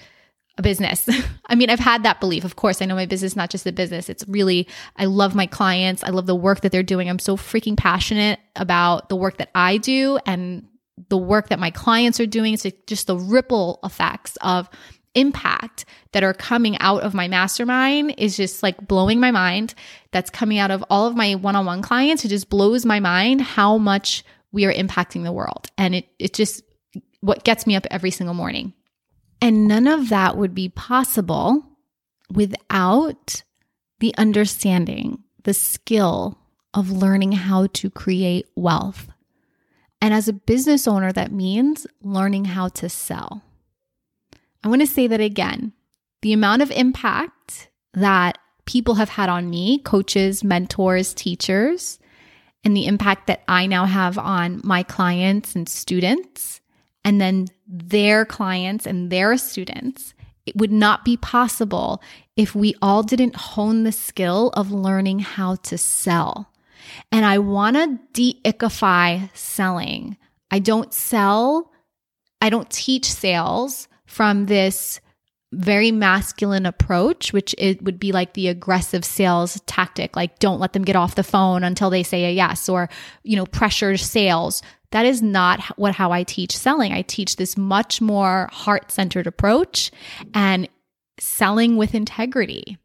a 0.60 0.62
business. 0.62 1.08
I 1.46 1.56
mean, 1.56 1.70
I've 1.70 1.80
had 1.80 2.04
that 2.04 2.20
belief. 2.20 2.44
Of 2.44 2.54
course, 2.54 2.80
I 2.80 2.84
know 2.86 2.94
my 2.94 3.06
business 3.06 3.32
is 3.32 3.36
not 3.36 3.50
just 3.50 3.66
a 3.66 3.72
business. 3.72 4.08
It's 4.08 4.24
really, 4.28 4.68
I 4.96 5.06
love 5.06 5.34
my 5.34 5.46
clients. 5.46 6.04
I 6.04 6.10
love 6.10 6.26
the 6.26 6.36
work 6.36 6.60
that 6.60 6.70
they're 6.70 6.84
doing. 6.84 7.10
I'm 7.10 7.18
so 7.18 7.36
freaking 7.36 7.76
passionate 7.76 8.38
about 8.54 9.08
the 9.08 9.16
work 9.16 9.38
that 9.38 9.50
I 9.54 9.78
do 9.78 10.18
and 10.24 10.66
the 11.08 11.18
work 11.18 11.48
that 11.48 11.58
my 11.58 11.70
clients 11.70 12.20
are 12.20 12.26
doing. 12.26 12.54
It's 12.54 12.66
just 12.86 13.06
the 13.08 13.16
ripple 13.16 13.80
effects 13.82 14.36
of 14.42 14.68
impact 15.14 15.84
that 16.12 16.22
are 16.22 16.34
coming 16.34 16.78
out 16.78 17.02
of 17.02 17.14
my 17.14 17.26
mastermind 17.26 18.14
is 18.16 18.36
just 18.36 18.62
like 18.62 18.86
blowing 18.86 19.18
my 19.18 19.32
mind. 19.32 19.74
That's 20.12 20.30
coming 20.30 20.58
out 20.58 20.70
of 20.70 20.84
all 20.88 21.06
of 21.06 21.16
my 21.16 21.34
one 21.34 21.56
on 21.56 21.66
one 21.66 21.82
clients. 21.82 22.24
It 22.24 22.28
just 22.28 22.48
blows 22.48 22.86
my 22.86 23.00
mind 23.00 23.40
how 23.40 23.78
much 23.78 24.24
we 24.52 24.66
are 24.66 24.72
impacting 24.72 25.24
the 25.24 25.32
world. 25.32 25.68
And 25.78 25.96
it, 25.96 26.06
it 26.18 26.34
just, 26.34 26.62
what 27.20 27.44
gets 27.44 27.66
me 27.66 27.76
up 27.76 27.86
every 27.90 28.10
single 28.10 28.34
morning. 28.34 28.72
And 29.40 29.66
none 29.66 29.86
of 29.86 30.08
that 30.10 30.36
would 30.36 30.54
be 30.54 30.68
possible 30.68 31.64
without 32.32 33.42
the 34.00 34.14
understanding, 34.16 35.24
the 35.44 35.54
skill 35.54 36.38
of 36.74 36.90
learning 36.90 37.32
how 37.32 37.66
to 37.66 37.90
create 37.90 38.46
wealth. 38.54 39.08
And 40.00 40.14
as 40.14 40.28
a 40.28 40.32
business 40.32 40.86
owner, 40.86 41.12
that 41.12 41.32
means 41.32 41.86
learning 42.02 42.46
how 42.46 42.68
to 42.68 42.88
sell. 42.88 43.42
I 44.62 44.68
want 44.68 44.80
to 44.82 44.86
say 44.86 45.06
that 45.06 45.20
again. 45.20 45.72
The 46.22 46.32
amount 46.32 46.62
of 46.62 46.70
impact 46.70 47.70
that 47.94 48.38
people 48.66 48.94
have 48.94 49.08
had 49.08 49.28
on 49.28 49.50
me, 49.50 49.78
coaches, 49.78 50.44
mentors, 50.44 51.12
teachers, 51.14 51.98
and 52.62 52.76
the 52.76 52.86
impact 52.86 53.26
that 53.26 53.42
I 53.48 53.66
now 53.66 53.86
have 53.86 54.18
on 54.18 54.60
my 54.62 54.82
clients 54.82 55.56
and 55.56 55.68
students 55.68 56.59
and 57.04 57.20
then 57.20 57.46
their 57.66 58.24
clients 58.24 58.86
and 58.86 59.10
their 59.10 59.36
students. 59.36 60.14
It 60.46 60.56
would 60.56 60.72
not 60.72 61.04
be 61.04 61.16
possible 61.16 62.02
if 62.36 62.54
we 62.54 62.74
all 62.82 63.02
didn't 63.02 63.36
hone 63.36 63.84
the 63.84 63.92
skill 63.92 64.50
of 64.54 64.72
learning 64.72 65.20
how 65.20 65.56
to 65.56 65.78
sell. 65.78 66.50
And 67.12 67.24
I 67.24 67.38
want 67.38 67.76
to 67.76 67.98
de-ickify 68.12 69.30
selling. 69.36 70.16
I 70.50 70.58
don't 70.58 70.92
sell, 70.92 71.70
I 72.40 72.50
don't 72.50 72.70
teach 72.70 73.04
sales 73.04 73.86
from 74.06 74.46
this 74.46 75.00
very 75.52 75.90
masculine 75.90 76.64
approach, 76.64 77.32
which 77.32 77.54
it 77.58 77.82
would 77.82 77.98
be 77.98 78.12
like 78.12 78.34
the 78.34 78.48
aggressive 78.48 79.04
sales 79.04 79.60
tactic, 79.66 80.14
like 80.16 80.38
don't 80.38 80.60
let 80.60 80.72
them 80.72 80.84
get 80.84 80.96
off 80.96 81.16
the 81.16 81.22
phone 81.24 81.64
until 81.64 81.90
they 81.90 82.02
say 82.02 82.24
a 82.24 82.32
yes, 82.32 82.68
or, 82.68 82.88
you 83.24 83.36
know, 83.36 83.46
pressure 83.46 83.96
sales. 83.96 84.62
That 84.92 85.06
is 85.06 85.22
not 85.22 85.60
what 85.78 85.94
how 85.94 86.10
I 86.10 86.24
teach 86.24 86.56
selling. 86.56 86.92
I 86.92 87.02
teach 87.02 87.36
this 87.36 87.56
much 87.56 88.00
more 88.00 88.48
heart-centered 88.52 89.26
approach 89.26 89.90
and 90.34 90.68
selling 91.18 91.76
with 91.76 91.94
integrity. 91.94 92.76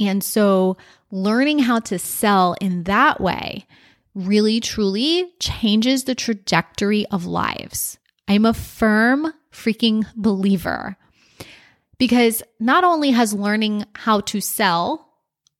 And 0.00 0.22
so 0.22 0.76
learning 1.10 1.60
how 1.60 1.80
to 1.80 1.98
sell 1.98 2.54
in 2.60 2.84
that 2.84 3.20
way 3.20 3.66
really 4.14 4.60
truly 4.60 5.32
changes 5.40 6.04
the 6.04 6.14
trajectory 6.14 7.06
of 7.06 7.24
lives. 7.24 7.98
I'm 8.26 8.44
a 8.44 8.54
firm 8.54 9.32
freaking 9.52 10.04
believer 10.14 10.96
because 11.98 12.42
not 12.60 12.84
only 12.84 13.10
has 13.12 13.32
learning 13.32 13.86
how 13.94 14.20
to 14.20 14.40
sell 14.40 15.08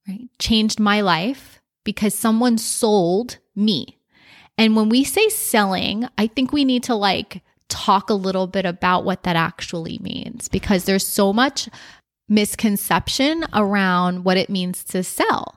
right, 0.07 0.28
changed 0.38 0.78
my 0.78 1.00
life 1.00 1.61
because 1.85 2.14
someone 2.14 2.59
sold 2.59 3.38
me 3.57 3.98
and 4.59 4.75
when 4.75 4.88
we 4.88 5.05
say 5.05 5.29
selling, 5.29 6.09
I 6.19 6.27
think 6.27 6.53
we 6.53 6.65
need 6.65 6.83
to 6.85 6.95
like 6.97 7.43
talk 7.69 8.11
a 8.11 8.15
little 8.15 8.49
bit 8.49 8.67
about 8.67 9.05
what 9.05 9.23
that 9.23 9.37
actually 9.37 9.99
means 10.03 10.49
because 10.49 10.85
there's 10.85 11.07
so 11.07 11.33
much 11.33 11.69
misconception 12.29 13.45
around 13.55 14.25
what 14.25 14.37
it 14.37 14.50
means 14.50 14.85
to 14.85 15.03
sell. 15.03 15.55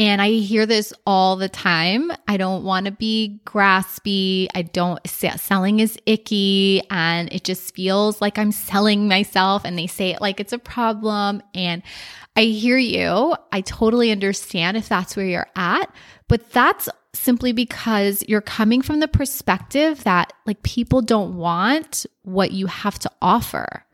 And 0.00 0.22
I 0.22 0.30
hear 0.30 0.64
this 0.64 0.92
all 1.06 1.34
the 1.34 1.48
time. 1.48 2.12
I 2.28 2.36
don't 2.36 2.62
want 2.62 2.86
to 2.86 2.92
be 2.92 3.40
graspy. 3.44 4.46
I 4.54 4.62
don't, 4.62 5.00
selling 5.08 5.80
is 5.80 5.98
icky 6.06 6.82
and 6.88 7.32
it 7.32 7.42
just 7.42 7.74
feels 7.74 8.20
like 8.20 8.38
I'm 8.38 8.52
selling 8.52 9.08
myself. 9.08 9.64
And 9.64 9.76
they 9.76 9.88
say 9.88 10.10
it 10.10 10.20
like 10.20 10.38
it's 10.38 10.52
a 10.52 10.58
problem. 10.58 11.42
And 11.52 11.82
I 12.38 12.44
hear 12.44 12.78
you. 12.78 13.34
I 13.50 13.62
totally 13.62 14.12
understand 14.12 14.76
if 14.76 14.88
that's 14.88 15.16
where 15.16 15.26
you're 15.26 15.48
at. 15.56 15.92
But 16.28 16.52
that's 16.52 16.88
simply 17.12 17.50
because 17.50 18.22
you're 18.28 18.40
coming 18.40 18.80
from 18.80 19.00
the 19.00 19.08
perspective 19.08 20.04
that 20.04 20.32
like 20.46 20.62
people 20.62 21.02
don't 21.02 21.34
want 21.34 22.06
what 22.22 22.52
you 22.52 22.68
have 22.68 22.96
to 23.00 23.10
offer. 23.20 23.84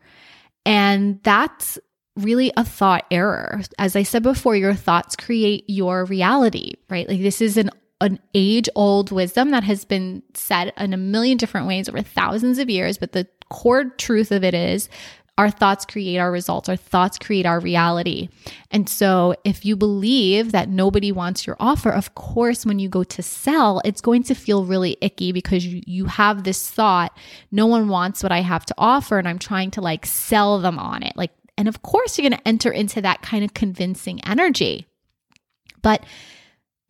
And 0.63 1.23
that's 1.23 1.79
really 2.17 2.51
a 2.55 2.63
thought 2.63 3.07
error. 3.09 3.61
As 3.79 3.95
I 3.95 4.03
said 4.03 4.21
before, 4.21 4.55
your 4.55 4.75
thoughts 4.75 5.15
create 5.15 5.63
your 5.67 6.05
reality, 6.05 6.73
right? 6.87 7.09
Like 7.09 7.21
this 7.23 7.41
is 7.41 7.57
an 7.57 7.71
an 8.01 8.19
age 8.35 8.69
old 8.75 9.09
wisdom 9.11 9.51
that 9.51 9.63
has 9.63 9.85
been 9.85 10.21
said 10.35 10.71
in 10.77 10.93
a 10.93 10.97
million 10.97 11.37
different 11.37 11.65
ways 11.65 11.89
over 11.89 12.01
thousands 12.01 12.59
of 12.59 12.69
years, 12.69 12.99
but 12.99 13.13
the 13.13 13.25
core 13.49 13.85
truth 13.85 14.31
of 14.31 14.43
it 14.43 14.53
is 14.53 14.89
our 15.37 15.49
thoughts 15.49 15.85
create 15.85 16.17
our 16.17 16.31
results. 16.31 16.69
Our 16.69 16.77
thoughts 16.77 17.17
create 17.17 17.45
our 17.45 17.59
reality. 17.59 18.29
And 18.71 18.87
so, 18.87 19.35
if 19.43 19.65
you 19.65 19.75
believe 19.75 20.53
that 20.53 20.69
nobody 20.69 21.11
wants 21.11 21.45
your 21.45 21.57
offer, 21.59 21.89
of 21.89 22.15
course, 22.15 22.65
when 22.65 22.79
you 22.79 22.87
go 22.87 23.03
to 23.03 23.21
sell, 23.21 23.81
it's 23.83 23.99
going 23.99 24.23
to 24.23 24.33
feel 24.33 24.63
really 24.63 24.97
icky 25.01 25.33
because 25.33 25.65
you, 25.65 25.81
you 25.85 26.05
have 26.05 26.43
this 26.43 26.69
thought 26.69 27.17
no 27.51 27.65
one 27.65 27.89
wants 27.89 28.23
what 28.23 28.31
I 28.31 28.41
have 28.41 28.65
to 28.67 28.75
offer, 28.77 29.17
and 29.19 29.27
I'm 29.27 29.39
trying 29.39 29.71
to 29.71 29.81
like 29.81 30.05
sell 30.05 30.59
them 30.59 30.79
on 30.79 31.03
it. 31.03 31.13
Like, 31.17 31.31
and 31.57 31.67
of 31.67 31.81
course, 31.81 32.17
you're 32.17 32.29
going 32.29 32.39
to 32.39 32.47
enter 32.47 32.71
into 32.71 33.01
that 33.01 33.21
kind 33.21 33.43
of 33.43 33.53
convincing 33.53 34.21
energy. 34.25 34.87
But 35.81 36.05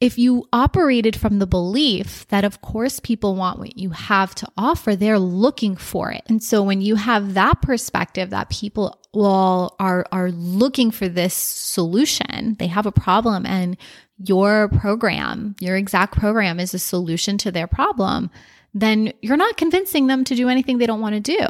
if 0.02 0.18
you 0.18 0.48
operated 0.52 1.16
from 1.16 1.40
the 1.40 1.48
belief 1.48 2.28
that, 2.28 2.44
of 2.44 2.62
course, 2.62 3.00
people 3.00 3.36
want 3.36 3.60
what 3.60 3.78
you 3.78 3.92
have 3.92 4.36
to 4.36 4.48
offer, 4.58 4.96
they're 4.96 5.20
looking 5.20 5.76
for 5.76 6.12
it. 6.12 6.24
And 6.28 6.44
so 6.44 6.62
when 6.62 6.82
you 6.82 6.96
have 6.96 7.34
that 7.36 7.62
perspective 7.62 8.30
that 8.32 8.50
people 8.50 9.00
all 9.14 9.76
are, 9.80 10.06
are 10.12 10.32
looking 10.32 10.92
for 10.92 11.08
this 11.08 11.34
solution, 11.34 12.56
they 12.60 12.68
have 12.68 12.86
a 12.86 12.92
problem 12.92 13.46
and 13.46 13.78
your 14.18 14.68
program, 14.70 15.56
your 15.60 15.78
exact 15.78 16.18
program 16.18 16.60
is 16.60 16.74
a 16.74 16.80
solution 16.80 17.38
to 17.40 17.52
their 17.52 17.68
problem, 17.68 18.30
then 18.74 19.14
you're 19.22 19.38
not 19.38 19.58
convincing 19.58 20.08
them 20.08 20.26
to 20.26 20.36
do 20.36 20.50
anything 20.50 20.78
they 20.78 20.86
don't 20.86 21.02
want 21.02 21.16
to 21.16 21.22
do. 21.22 21.48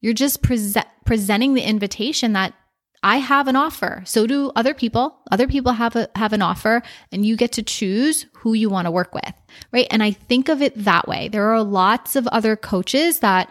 You're 0.00 0.14
just 0.14 0.42
pre- 0.42 0.74
presenting 1.04 1.54
the 1.54 1.62
invitation 1.62 2.32
that 2.32 2.54
I 3.02 3.16
have 3.16 3.48
an 3.48 3.56
offer. 3.56 4.02
So 4.06 4.26
do 4.26 4.52
other 4.54 4.74
people. 4.74 5.18
Other 5.30 5.48
people 5.48 5.72
have 5.72 5.96
a, 5.96 6.08
have 6.14 6.32
an 6.32 6.42
offer 6.42 6.82
and 7.10 7.26
you 7.26 7.36
get 7.36 7.52
to 7.52 7.62
choose 7.62 8.26
who 8.34 8.54
you 8.54 8.70
want 8.70 8.86
to 8.86 8.90
work 8.90 9.14
with. 9.14 9.32
Right. 9.72 9.88
And 9.90 10.02
I 10.02 10.12
think 10.12 10.48
of 10.48 10.62
it 10.62 10.72
that 10.84 11.08
way. 11.08 11.28
There 11.28 11.52
are 11.52 11.62
lots 11.62 12.14
of 12.14 12.26
other 12.28 12.54
coaches 12.54 13.18
that 13.18 13.50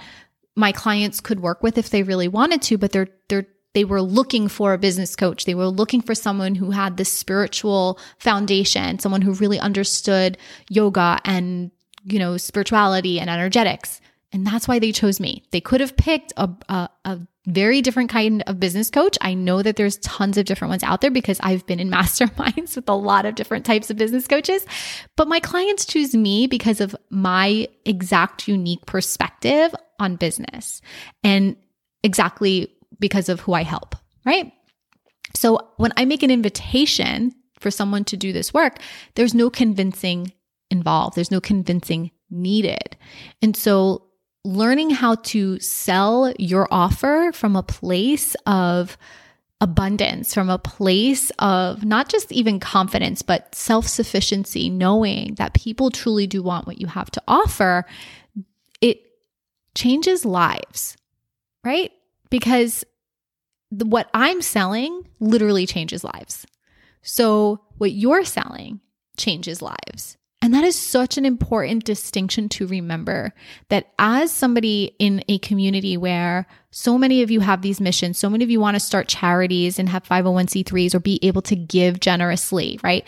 my 0.55 0.71
clients 0.71 1.19
could 1.19 1.41
work 1.41 1.63
with 1.63 1.77
if 1.77 1.89
they 1.89 2.03
really 2.03 2.27
wanted 2.27 2.61
to, 2.63 2.77
but 2.77 2.91
they're, 2.91 3.09
they're, 3.27 3.47
they 3.73 3.85
were 3.85 4.01
looking 4.01 4.47
for 4.47 4.73
a 4.73 4.77
business 4.77 5.15
coach. 5.15 5.45
They 5.45 5.55
were 5.55 5.67
looking 5.67 6.01
for 6.01 6.15
someone 6.15 6.55
who 6.55 6.71
had 6.71 6.97
this 6.97 7.11
spiritual 7.11 7.99
foundation, 8.19 8.99
someone 8.99 9.21
who 9.21 9.33
really 9.33 9.59
understood 9.59 10.37
yoga 10.69 11.19
and, 11.23 11.71
you 12.03 12.19
know, 12.19 12.37
spirituality 12.37 13.19
and 13.19 13.29
energetics. 13.29 14.01
And 14.33 14.45
that's 14.45 14.67
why 14.67 14.79
they 14.79 14.91
chose 14.91 15.19
me. 15.19 15.43
They 15.51 15.61
could 15.61 15.81
have 15.81 15.95
picked 15.95 16.33
a, 16.37 16.49
a, 16.69 16.89
a 17.05 17.19
very 17.47 17.81
different 17.81 18.09
kind 18.09 18.43
of 18.45 18.59
business 18.59 18.89
coach. 18.89 19.17
I 19.21 19.33
know 19.33 19.61
that 19.63 19.75
there's 19.75 19.97
tons 19.97 20.37
of 20.37 20.45
different 20.45 20.69
ones 20.69 20.83
out 20.83 21.01
there 21.01 21.09
because 21.11 21.39
I've 21.41 21.65
been 21.65 21.79
in 21.79 21.89
masterminds 21.91 22.75
with 22.75 22.87
a 22.87 22.93
lot 22.93 23.25
of 23.25 23.35
different 23.35 23.65
types 23.65 23.89
of 23.89 23.97
business 23.97 24.27
coaches. 24.27 24.65
But 25.17 25.27
my 25.27 25.39
clients 25.39 25.85
choose 25.85 26.15
me 26.15 26.47
because 26.47 26.81
of 26.81 26.95
my 27.09 27.67
exact 27.85 28.47
unique 28.47 28.85
perspective 28.85 29.73
on 29.99 30.15
business 30.15 30.81
and 31.23 31.55
exactly 32.03 32.71
because 32.99 33.29
of 33.29 33.39
who 33.39 33.53
I 33.53 33.63
help, 33.63 33.95
right? 34.25 34.51
So 35.35 35.71
when 35.77 35.93
I 35.97 36.05
make 36.05 36.23
an 36.23 36.31
invitation 36.31 37.33
for 37.59 37.71
someone 37.71 38.03
to 38.05 38.17
do 38.17 38.33
this 38.33 38.53
work, 38.53 38.79
there's 39.15 39.33
no 39.33 39.49
convincing 39.49 40.31
involved. 40.69 41.15
There's 41.15 41.31
no 41.31 41.41
convincing 41.41 42.11
needed. 42.29 42.97
And 43.41 43.55
so 43.55 44.07
learning 44.43 44.89
how 44.89 45.15
to 45.15 45.59
sell 45.59 46.33
your 46.39 46.67
offer 46.71 47.31
from 47.33 47.55
a 47.55 47.63
place 47.63 48.35
of 48.45 48.97
abundance, 49.59 50.33
from 50.33 50.49
a 50.49 50.57
place 50.57 51.31
of 51.37 51.85
not 51.85 52.09
just 52.09 52.31
even 52.31 52.59
confidence, 52.59 53.21
but 53.21 53.53
self 53.53 53.87
sufficiency, 53.87 54.69
knowing 54.69 55.35
that 55.35 55.53
people 55.53 55.91
truly 55.91 56.25
do 56.25 56.41
want 56.41 56.65
what 56.65 56.81
you 56.81 56.87
have 56.87 57.11
to 57.11 57.21
offer, 57.27 57.85
it 58.81 59.01
changes 59.75 60.25
lives, 60.25 60.97
right? 61.63 61.91
Because 62.31 62.83
the, 63.69 63.85
what 63.85 64.09
I'm 64.13 64.41
selling 64.41 65.07
literally 65.19 65.67
changes 65.67 66.03
lives. 66.03 66.47
So, 67.03 67.61
what 67.77 67.91
you're 67.91 68.25
selling 68.25 68.81
changes 69.17 69.61
lives. 69.61 70.17
And 70.51 70.61
that 70.61 70.67
is 70.67 70.75
such 70.75 71.17
an 71.17 71.25
important 71.25 71.85
distinction 71.85 72.49
to 72.49 72.67
remember 72.67 73.33
that 73.69 73.87
as 73.97 74.33
somebody 74.33 74.93
in 74.99 75.23
a 75.29 75.37
community 75.37 75.95
where 75.95 76.45
so 76.71 76.97
many 76.97 77.21
of 77.21 77.31
you 77.31 77.39
have 77.39 77.61
these 77.61 77.79
missions, 77.79 78.17
so 78.17 78.29
many 78.29 78.43
of 78.43 78.49
you 78.49 78.59
want 78.59 78.75
to 78.75 78.81
start 78.81 79.07
charities 79.07 79.79
and 79.79 79.87
have 79.87 80.03
501c3s 80.03 80.93
or 80.93 80.99
be 80.99 81.19
able 81.21 81.41
to 81.43 81.55
give 81.55 82.01
generously, 82.01 82.81
right? 82.83 83.07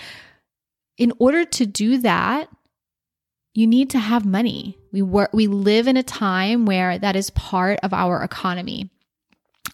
In 0.97 1.11
order 1.19 1.43
to 1.43 1.65
do 1.65 1.97
that, 1.97 2.47
you 3.53 3.67
need 3.67 3.89
to 3.89 3.99
have 3.99 4.25
money. 4.25 4.77
We 4.93 5.01
work, 5.01 5.31
we 5.33 5.47
live 5.47 5.89
in 5.89 5.97
a 5.97 6.01
time 6.01 6.65
where 6.65 6.97
that 6.97 7.17
is 7.17 7.29
part 7.31 7.77
of 7.83 7.91
our 7.93 8.23
economy. 8.23 8.89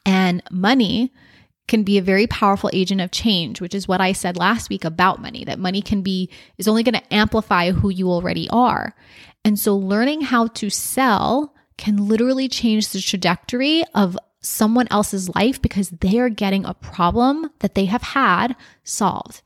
And 0.08 0.42
money 0.50 1.14
can 1.70 1.84
be 1.84 1.98
a 1.98 2.02
very 2.02 2.28
powerful 2.28 2.70
agent 2.74 3.00
of 3.00 3.12
change, 3.12 3.62
which 3.62 3.74
is 3.74 3.88
what 3.88 4.02
I 4.02 4.12
said 4.12 4.36
last 4.36 4.70
week 4.70 4.84
about 4.84 5.22
money, 5.22 5.46
that 5.46 5.60
money 5.60 5.82
can 5.82 6.02
be, 6.02 6.30
is 6.58 6.68
only 6.68 6.84
going 6.84 6.96
to 6.96 7.14
amplify 7.14 7.72
who 7.72 7.90
you 7.90 8.10
already 8.10 8.50
are. 8.50 8.94
And 9.46 9.58
so 9.58 9.78
learning 9.78 10.22
how 10.22 10.48
to 10.48 10.70
sell 10.70 11.56
can 11.78 11.96
literally 11.96 12.50
change 12.50 12.90
the 12.90 13.00
trajectory 13.00 13.86
of 13.96 14.18
someone 14.42 14.88
else's 14.92 15.34
life 15.34 15.62
because 15.62 15.90
they 15.90 16.20
are 16.20 16.30
getting 16.30 16.66
a 16.66 16.74
problem 16.74 17.50
that 17.60 17.76
they 17.76 17.86
have 17.86 18.02
had 18.02 18.56
solved. 18.84 19.42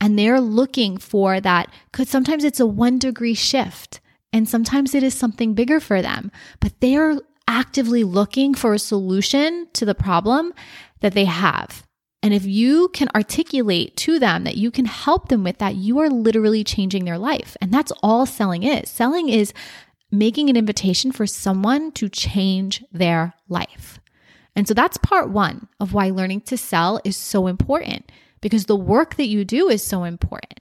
And 0.00 0.18
they're 0.18 0.40
looking 0.40 0.98
for 0.98 1.40
that, 1.40 1.70
because 1.90 2.08
sometimes 2.08 2.44
it's 2.44 2.60
a 2.60 2.66
one 2.66 2.98
degree 2.98 3.34
shift 3.34 4.00
and 4.32 4.48
sometimes 4.48 4.94
it 4.94 5.02
is 5.02 5.14
something 5.14 5.54
bigger 5.54 5.80
for 5.80 6.02
them, 6.02 6.30
but 6.60 6.80
they 6.80 6.96
are 6.96 7.20
actively 7.48 8.04
looking 8.04 8.54
for 8.54 8.72
a 8.72 8.78
solution 8.78 9.66
to 9.72 9.84
the 9.84 9.94
problem 9.94 10.54
that 11.00 11.14
they 11.14 11.24
have. 11.24 11.86
And 12.22 12.34
if 12.34 12.44
you 12.44 12.88
can 12.88 13.08
articulate 13.14 13.96
to 13.98 14.18
them 14.18 14.44
that 14.44 14.56
you 14.56 14.70
can 14.70 14.84
help 14.84 15.28
them 15.28 15.42
with 15.42 15.58
that, 15.58 15.76
you 15.76 15.98
are 16.00 16.10
literally 16.10 16.62
changing 16.62 17.04
their 17.04 17.18
life. 17.18 17.56
And 17.60 17.72
that's 17.72 17.92
all 18.02 18.26
selling 18.26 18.62
is. 18.62 18.90
Selling 18.90 19.28
is 19.28 19.54
making 20.12 20.50
an 20.50 20.56
invitation 20.56 21.12
for 21.12 21.26
someone 21.26 21.92
to 21.92 22.08
change 22.08 22.84
their 22.92 23.34
life. 23.48 24.00
And 24.54 24.68
so 24.68 24.74
that's 24.74 24.98
part 24.98 25.30
one 25.30 25.68
of 25.78 25.94
why 25.94 26.10
learning 26.10 26.42
to 26.42 26.56
sell 26.56 27.00
is 27.04 27.16
so 27.16 27.46
important 27.46 28.10
because 28.40 28.66
the 28.66 28.76
work 28.76 29.16
that 29.16 29.28
you 29.28 29.44
do 29.44 29.68
is 29.68 29.82
so 29.82 30.04
important. 30.04 30.60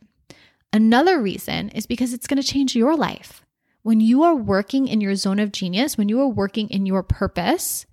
Another 0.72 1.20
reason 1.20 1.70
is 1.70 1.88
because 1.88 2.14
it's 2.14 2.28
going 2.28 2.42
to 2.42 2.48
change 2.48 2.76
your 2.76 2.96
life. 2.96 3.44
When 3.82 4.00
you 4.00 4.24
are 4.24 4.36
working 4.36 4.88
in 4.88 5.02
your 5.02 5.16
zone 5.16 5.40
of 5.40 5.52
genius, 5.52 5.98
when 5.98 6.10
you 6.10 6.22
are 6.22 6.28
working 6.28 6.70
in 6.70 6.86
your 6.86 7.02
purpose, 7.02 7.86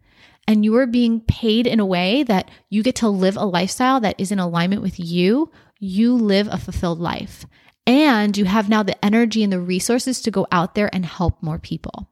and 0.47 0.65
you 0.65 0.77
are 0.77 0.87
being 0.87 1.21
paid 1.21 1.67
in 1.67 1.81
a 1.81 1.87
way 1.87 2.23
that 2.25 2.51
you 2.71 2.83
get 2.83 2.97
to 2.97 3.09
live 3.09 3.37
a 3.37 3.45
lifestyle 3.45 4.01
that 4.01 4.19
is 4.19 4.31
in 4.31 4.39
alignment 4.39 4.83
with 4.83 4.99
you, 4.99 5.51
you 5.79 6.15
live 6.15 6.49
a 6.51 6.59
fulfilled 6.59 7.01
life. 7.01 7.47
And 7.87 8.37
you 8.37 8.47
have 8.47 8.69
now 8.69 8.83
the 8.83 9.05
energy 9.05 9.45
and 9.45 9.53
the 9.53 9.61
resources 9.61 10.21
to 10.23 10.31
go 10.31 10.47
out 10.51 10.75
there 10.75 10.91
and 10.93 11.07
help 11.07 11.43
more 11.43 11.59
people. 11.59 12.09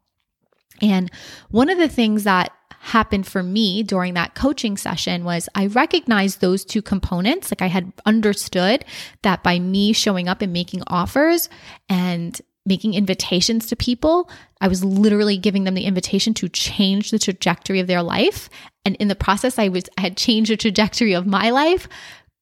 And 0.81 1.11
one 1.51 1.69
of 1.69 1.79
the 1.79 1.89
things 1.89 2.25
that 2.25 2.53
happened 2.81 3.27
for 3.27 3.43
me 3.43 3.83
during 3.83 4.15
that 4.15 4.35
coaching 4.35 4.77
session 4.77 5.25
was 5.25 5.49
I 5.55 5.67
recognized 5.67 6.41
those 6.41 6.65
two 6.65 6.83
components. 6.83 7.51
Like 7.51 7.63
I 7.63 7.69
had 7.69 7.93
understood 8.05 8.85
that 9.23 9.43
by 9.43 9.59
me 9.59 9.93
showing 9.93 10.29
up 10.29 10.43
and 10.43 10.53
making 10.53 10.83
offers 10.87 11.49
and 11.89 12.39
making 12.67 12.95
invitations 12.95 13.67
to 13.67 13.77
people. 13.77 14.31
I 14.61 14.69
was 14.69 14.85
literally 14.85 15.37
giving 15.37 15.65
them 15.65 15.75
the 15.75 15.85
invitation 15.85 16.33
to 16.35 16.49
change 16.49 17.11
the 17.11 17.19
trajectory 17.19 17.81
of 17.81 17.87
their 17.87 18.03
life. 18.03 18.49
And 18.85 18.97
in 18.97 19.09
the 19.09 19.15
process, 19.15 19.59
I 19.59 19.69
was 19.69 19.85
I 19.99 20.03
had 20.03 20.17
changed 20.17 20.51
the 20.51 20.57
trajectory 20.57 21.15
of 21.15 21.27
my 21.27 21.51
life. 21.51 21.89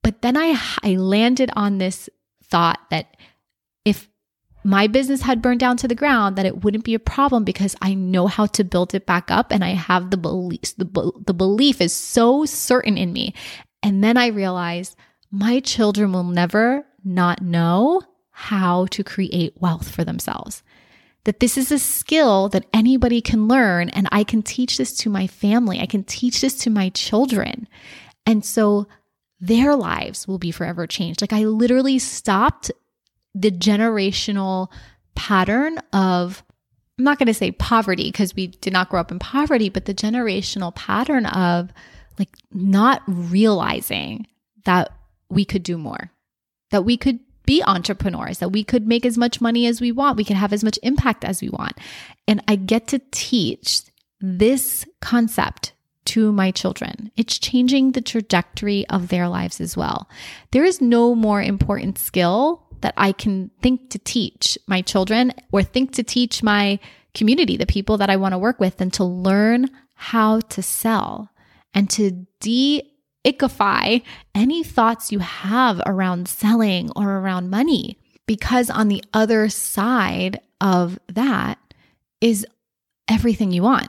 But 0.03 0.23
then 0.23 0.37
I 0.37 0.61
I 0.83 0.97
landed 0.97 1.51
on 1.57 1.79
this 1.79 2.09
thought 2.45 2.81
that 2.91 3.17
if 3.85 4.09
my 4.65 4.87
business 4.87 5.23
had 5.23 5.43
burned 5.43 5.59
down 5.59 5.77
to 5.79 5.89
the 5.89 5.95
ground, 5.95 6.37
that 6.37 6.47
it 6.47 6.63
wouldn't 6.63 6.85
be 6.85 6.95
a 6.95 7.01
problem 7.01 7.43
because 7.43 7.75
I 7.83 7.95
know 7.95 8.29
how 8.29 8.47
to 8.47 8.63
build 8.63 8.95
it 8.95 9.07
back 9.07 9.31
up 9.31 9.51
and 9.51 9.65
I 9.65 9.71
have 9.71 10.11
the 10.11 10.17
belief 10.17 10.77
the, 10.77 11.13
the 11.27 11.35
belief 11.35 11.81
is 11.81 11.93
so 11.93 12.45
certain 12.45 12.97
in 12.97 13.13
me. 13.13 13.35
And 13.83 14.05
then 14.05 14.17
I 14.17 14.29
realized 14.29 14.97
my 15.33 15.59
children 15.61 16.13
will 16.13 16.25
never 16.25 16.85
not 17.05 17.43
know 17.43 18.03
how 18.43 18.87
to 18.87 19.05
create 19.05 19.55
wealth 19.61 19.89
for 19.89 20.05
themselves. 20.05 20.63
That 21.25 21.39
this 21.39 21.57
is 21.57 21.71
a 21.71 21.79
skill 21.79 22.49
that 22.49 22.67
anybody 22.73 23.21
can 23.21 23.47
learn, 23.47 23.89
and 23.91 24.09
I 24.11 24.25
can 24.25 24.43
teach 24.43 24.79
this 24.79 24.93
to 24.99 25.11
my 25.11 25.29
family. 25.29 25.79
I 25.79 25.87
can 25.87 26.03
teach 26.03 26.41
this 26.41 26.59
to 26.59 26.71
my 26.71 26.89
children. 26.89 27.69
And 28.27 28.45
so 28.45 28.89
their 29.39 29.77
lives 29.77 30.27
will 30.27 30.39
be 30.39 30.51
forever 30.51 30.89
changed. 30.89 31.21
Like 31.21 31.33
I 31.33 31.45
literally 31.45 32.01
stopped 32.01 32.73
the 33.33 33.53
generational 33.53 34.69
pattern 35.15 35.79
of, 35.93 36.43
I'm 36.99 37.05
not 37.05 37.19
going 37.19 37.29
to 37.29 37.35
say 37.35 37.53
poverty 37.53 38.11
because 38.11 38.35
we 38.35 38.49
did 38.49 38.73
not 38.73 38.89
grow 38.89 39.01
up 39.01 39.13
in 39.13 39.21
poverty, 39.21 39.69
but 39.69 39.85
the 39.85 39.95
generational 39.95 40.75
pattern 40.75 41.27
of 41.27 41.71
like 42.19 42.31
not 42.53 43.03
realizing 43.07 44.27
that 44.65 44.91
we 45.31 45.45
could 45.45 45.63
do 45.63 45.79
more, 45.79 46.11
that 46.73 46.85
we 46.85 46.97
could 46.97 47.21
be 47.45 47.63
entrepreneurs, 47.65 48.39
that 48.39 48.51
we 48.51 48.65
could 48.65 48.87
make 48.87 49.05
as 49.05 49.19
much 49.19 49.41
money 49.41 49.67
as 49.67 49.81
we 49.81 49.93
want, 49.93 50.17
we 50.17 50.25
can 50.25 50.37
have 50.37 50.53
as 50.53 50.65
much 50.65 50.79
impact 50.83 51.25
as 51.25 51.43
we 51.43 51.49
want. 51.49 51.79
And 52.29 52.43
I 52.49 52.57
get 52.57 52.89
to 52.89 53.01
teach 53.11 53.83
this 54.21 54.85
concept 55.01 55.73
to 56.05 56.33
my 56.33 56.51
children. 56.51 57.11
It's 57.17 57.39
changing 57.39 57.93
the 57.93 58.01
trajectory 58.01 58.87
of 58.89 59.09
their 59.09 59.29
lives 59.29 59.61
as 59.61 59.77
well. 59.77 60.09
There 60.51 60.65
is 60.65 60.81
no 60.81 61.15
more 61.15 61.41
important 61.43 61.99
skill 61.99 62.65
that 62.81 62.95
I 62.97 63.13
can 63.13 63.51
think 63.61 63.91
to 63.91 63.99
teach 63.99 64.59
my 64.67 64.83
children 64.83 65.33
or 65.53 65.63
think 65.63 65.93
to 65.93 66.03
teach 66.03 66.43
my 66.43 66.81
community, 67.15 67.57
the 67.57 67.67
people 67.67 67.99
that 67.99 68.11
I 68.11 68.17
want 68.17 68.33
to 68.33 68.39
work 68.39 68.59
with, 68.59 68.79
than 68.79 68.91
to 68.93 69.05
learn 69.05 69.71
how 69.95 70.41
to 70.41 70.63
sell 70.63 71.31
and 71.75 71.89
to 71.91 72.27
de 72.41 72.92
ickify 73.25 74.03
any 74.35 74.63
thoughts 74.63 75.13
you 75.13 75.21
have 75.21 75.81
around 75.87 76.29
selling 76.29 76.91
or 76.97 77.19
around 77.19 77.51
money. 77.51 77.99
Because 78.27 78.71
on 78.71 78.89
the 78.89 79.03
other 79.13 79.49
side 79.49 80.41
of 80.61 80.99
that 81.09 81.59
is 82.21 82.47
everything 83.09 83.51
you 83.51 83.63
want. 83.63 83.89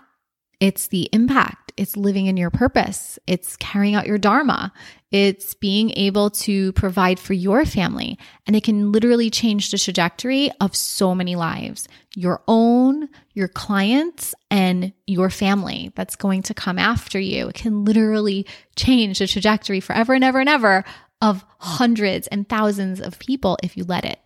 It's 0.60 0.88
the 0.88 1.10
impact. 1.12 1.72
It's 1.78 1.98
living 1.98 2.26
in 2.28 2.38
your 2.38 2.50
purpose. 2.50 3.20
It's 3.28 3.56
carrying 3.58 3.96
out 3.96 4.08
your 4.08 4.18
dharma. 4.18 4.72
It's 5.14 5.54
being 5.54 5.92
able 5.92 6.32
to 6.32 6.74
provide 6.74 7.20
for 7.20 7.34
your 7.34 7.66
family. 7.66 8.18
And 8.48 8.56
it 8.56 8.64
can 8.64 8.92
literally 8.92 9.30
change 9.30 9.70
the 9.70 9.78
trajectory 9.78 10.50
of 10.60 10.76
so 10.76 11.14
many 11.14 11.36
lives 11.36 11.88
your 12.16 12.42
own, 12.48 13.10
your 13.34 13.48
clients, 13.48 14.36
and 14.52 14.92
your 15.08 15.30
family 15.30 15.92
that's 15.96 16.16
going 16.16 16.42
to 16.44 16.54
come 16.54 16.80
after 16.80 17.20
you. 17.20 17.48
It 17.48 17.56
can 17.56 17.86
literally 17.86 18.46
change 18.76 19.20
the 19.20 19.28
trajectory 19.28 19.80
forever 19.80 20.14
and 20.14 20.24
ever 20.24 20.40
and 20.40 20.50
ever 20.50 20.84
of 21.22 21.46
hundreds 21.60 22.28
and 22.28 22.50
thousands 22.50 23.00
of 23.00 23.18
people 23.20 23.58
if 23.64 23.78
you 23.78 23.84
let 23.84 24.06
it. 24.06 24.20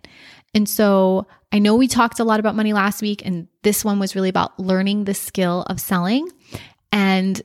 And 0.53 0.67
so 0.67 1.27
I 1.51 1.59
know 1.59 1.75
we 1.75 1.87
talked 1.87 2.19
a 2.19 2.23
lot 2.23 2.39
about 2.39 2.55
money 2.55 2.71
last 2.71 3.01
week, 3.01 3.25
and 3.25 3.47
this 3.61 3.83
one 3.83 3.99
was 3.99 4.15
really 4.15 4.29
about 4.29 4.57
learning 4.57 5.03
the 5.03 5.13
skill 5.13 5.63
of 5.63 5.81
selling. 5.81 6.27
And, 6.91 7.41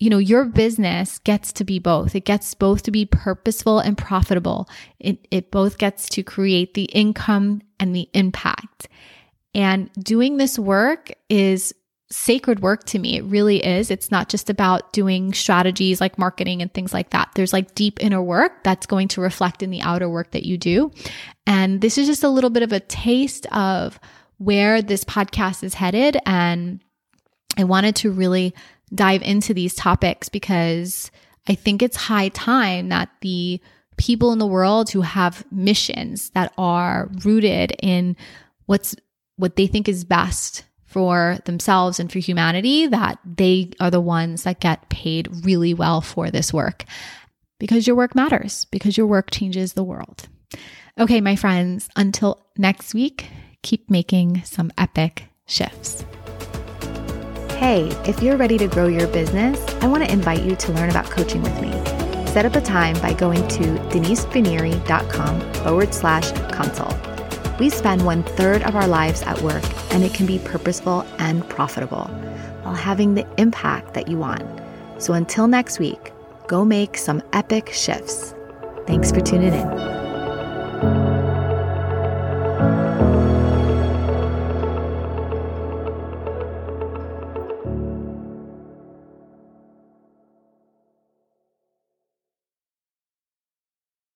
you 0.00 0.10
know, 0.10 0.18
your 0.18 0.44
business 0.44 1.18
gets 1.20 1.52
to 1.54 1.64
be 1.64 1.78
both. 1.78 2.14
It 2.14 2.24
gets 2.24 2.52
both 2.54 2.82
to 2.82 2.90
be 2.90 3.06
purposeful 3.06 3.78
and 3.78 3.96
profitable. 3.96 4.68
It, 4.98 5.26
it 5.30 5.50
both 5.50 5.78
gets 5.78 6.08
to 6.10 6.22
create 6.22 6.74
the 6.74 6.84
income 6.84 7.62
and 7.78 7.94
the 7.94 8.08
impact. 8.12 8.88
And 9.54 9.90
doing 9.94 10.36
this 10.36 10.58
work 10.58 11.12
is 11.28 11.72
sacred 12.10 12.60
work 12.60 12.84
to 12.84 12.98
me. 12.98 13.16
It 13.16 13.24
really 13.24 13.64
is. 13.64 13.90
It's 13.90 14.10
not 14.10 14.28
just 14.28 14.50
about 14.50 14.92
doing 14.92 15.32
strategies 15.32 16.00
like 16.00 16.18
marketing 16.18 16.60
and 16.60 16.72
things 16.72 16.92
like 16.92 17.10
that. 17.10 17.30
There's 17.34 17.52
like 17.52 17.74
deep 17.74 18.02
inner 18.02 18.22
work 18.22 18.62
that's 18.62 18.86
going 18.86 19.08
to 19.08 19.20
reflect 19.20 19.62
in 19.62 19.70
the 19.70 19.80
outer 19.80 20.08
work 20.08 20.32
that 20.32 20.44
you 20.44 20.58
do. 20.58 20.92
And 21.46 21.80
this 21.80 21.98
is 21.98 22.06
just 22.06 22.22
a 22.22 22.28
little 22.28 22.50
bit 22.50 22.62
of 22.62 22.72
a 22.72 22.80
taste 22.80 23.46
of 23.46 23.98
where 24.38 24.82
this 24.82 25.04
podcast 25.04 25.64
is 25.64 25.74
headed. 25.74 26.16
And 26.26 26.80
I 27.56 27.64
wanted 27.64 27.96
to 27.96 28.10
really 28.10 28.54
dive 28.92 29.22
into 29.22 29.54
these 29.54 29.74
topics 29.74 30.28
because 30.28 31.10
I 31.48 31.54
think 31.54 31.82
it's 31.82 31.96
high 31.96 32.28
time 32.30 32.88
that 32.88 33.10
the 33.20 33.60
people 33.96 34.32
in 34.32 34.38
the 34.38 34.46
world 34.46 34.90
who 34.90 35.02
have 35.02 35.44
missions 35.52 36.30
that 36.30 36.52
are 36.58 37.10
rooted 37.24 37.76
in 37.82 38.16
what's 38.66 38.96
what 39.36 39.56
they 39.56 39.66
think 39.66 39.88
is 39.88 40.04
best 40.04 40.64
for 40.84 41.38
themselves 41.44 41.98
and 41.98 42.10
for 42.10 42.20
humanity 42.20 42.86
that 42.86 43.18
they 43.24 43.70
are 43.80 43.90
the 43.90 44.00
ones 44.00 44.44
that 44.44 44.60
get 44.60 44.88
paid 44.88 45.28
really 45.44 45.74
well 45.74 46.00
for 46.00 46.30
this 46.30 46.52
work 46.52 46.84
because 47.58 47.86
your 47.86 47.96
work 47.96 48.14
matters 48.14 48.64
because 48.66 48.96
your 48.96 49.06
work 49.06 49.30
changes 49.30 49.72
the 49.72 49.84
world. 49.84 50.28
Okay, 50.98 51.20
my 51.20 51.34
friends, 51.34 51.88
until 51.96 52.46
next 52.56 52.94
week, 52.94 53.28
keep 53.62 53.90
making 53.90 54.42
some 54.44 54.70
epic 54.78 55.24
shifts. 55.46 56.04
Hey, 57.56 57.88
if 58.04 58.20
you're 58.20 58.36
ready 58.36 58.58
to 58.58 58.66
grow 58.66 58.88
your 58.88 59.06
business, 59.06 59.64
I 59.80 59.86
want 59.86 60.04
to 60.04 60.12
invite 60.12 60.42
you 60.42 60.56
to 60.56 60.72
learn 60.72 60.90
about 60.90 61.06
coaching 61.06 61.40
with 61.40 61.60
me. 61.60 61.70
Set 62.26 62.44
up 62.44 62.56
a 62.56 62.60
time 62.60 63.00
by 63.00 63.14
going 63.14 63.46
to 63.48 63.62
denisepinieri.com 63.90 65.52
forward 65.54 65.94
slash 65.94 66.32
consult. 66.50 66.96
We 67.60 67.70
spend 67.70 68.04
one 68.04 68.24
third 68.24 68.64
of 68.64 68.74
our 68.74 68.88
lives 68.88 69.22
at 69.22 69.40
work, 69.40 69.62
and 69.92 70.02
it 70.02 70.12
can 70.12 70.26
be 70.26 70.40
purposeful 70.40 71.06
and 71.18 71.48
profitable 71.48 72.06
while 72.64 72.74
having 72.74 73.14
the 73.14 73.26
impact 73.40 73.94
that 73.94 74.08
you 74.08 74.18
want. 74.18 74.42
So 74.98 75.14
until 75.14 75.46
next 75.46 75.78
week, 75.78 76.12
go 76.48 76.64
make 76.64 76.98
some 76.98 77.22
epic 77.32 77.70
shifts. 77.70 78.34
Thanks 78.86 79.12
for 79.12 79.20
tuning 79.20 79.54
in. 79.54 80.03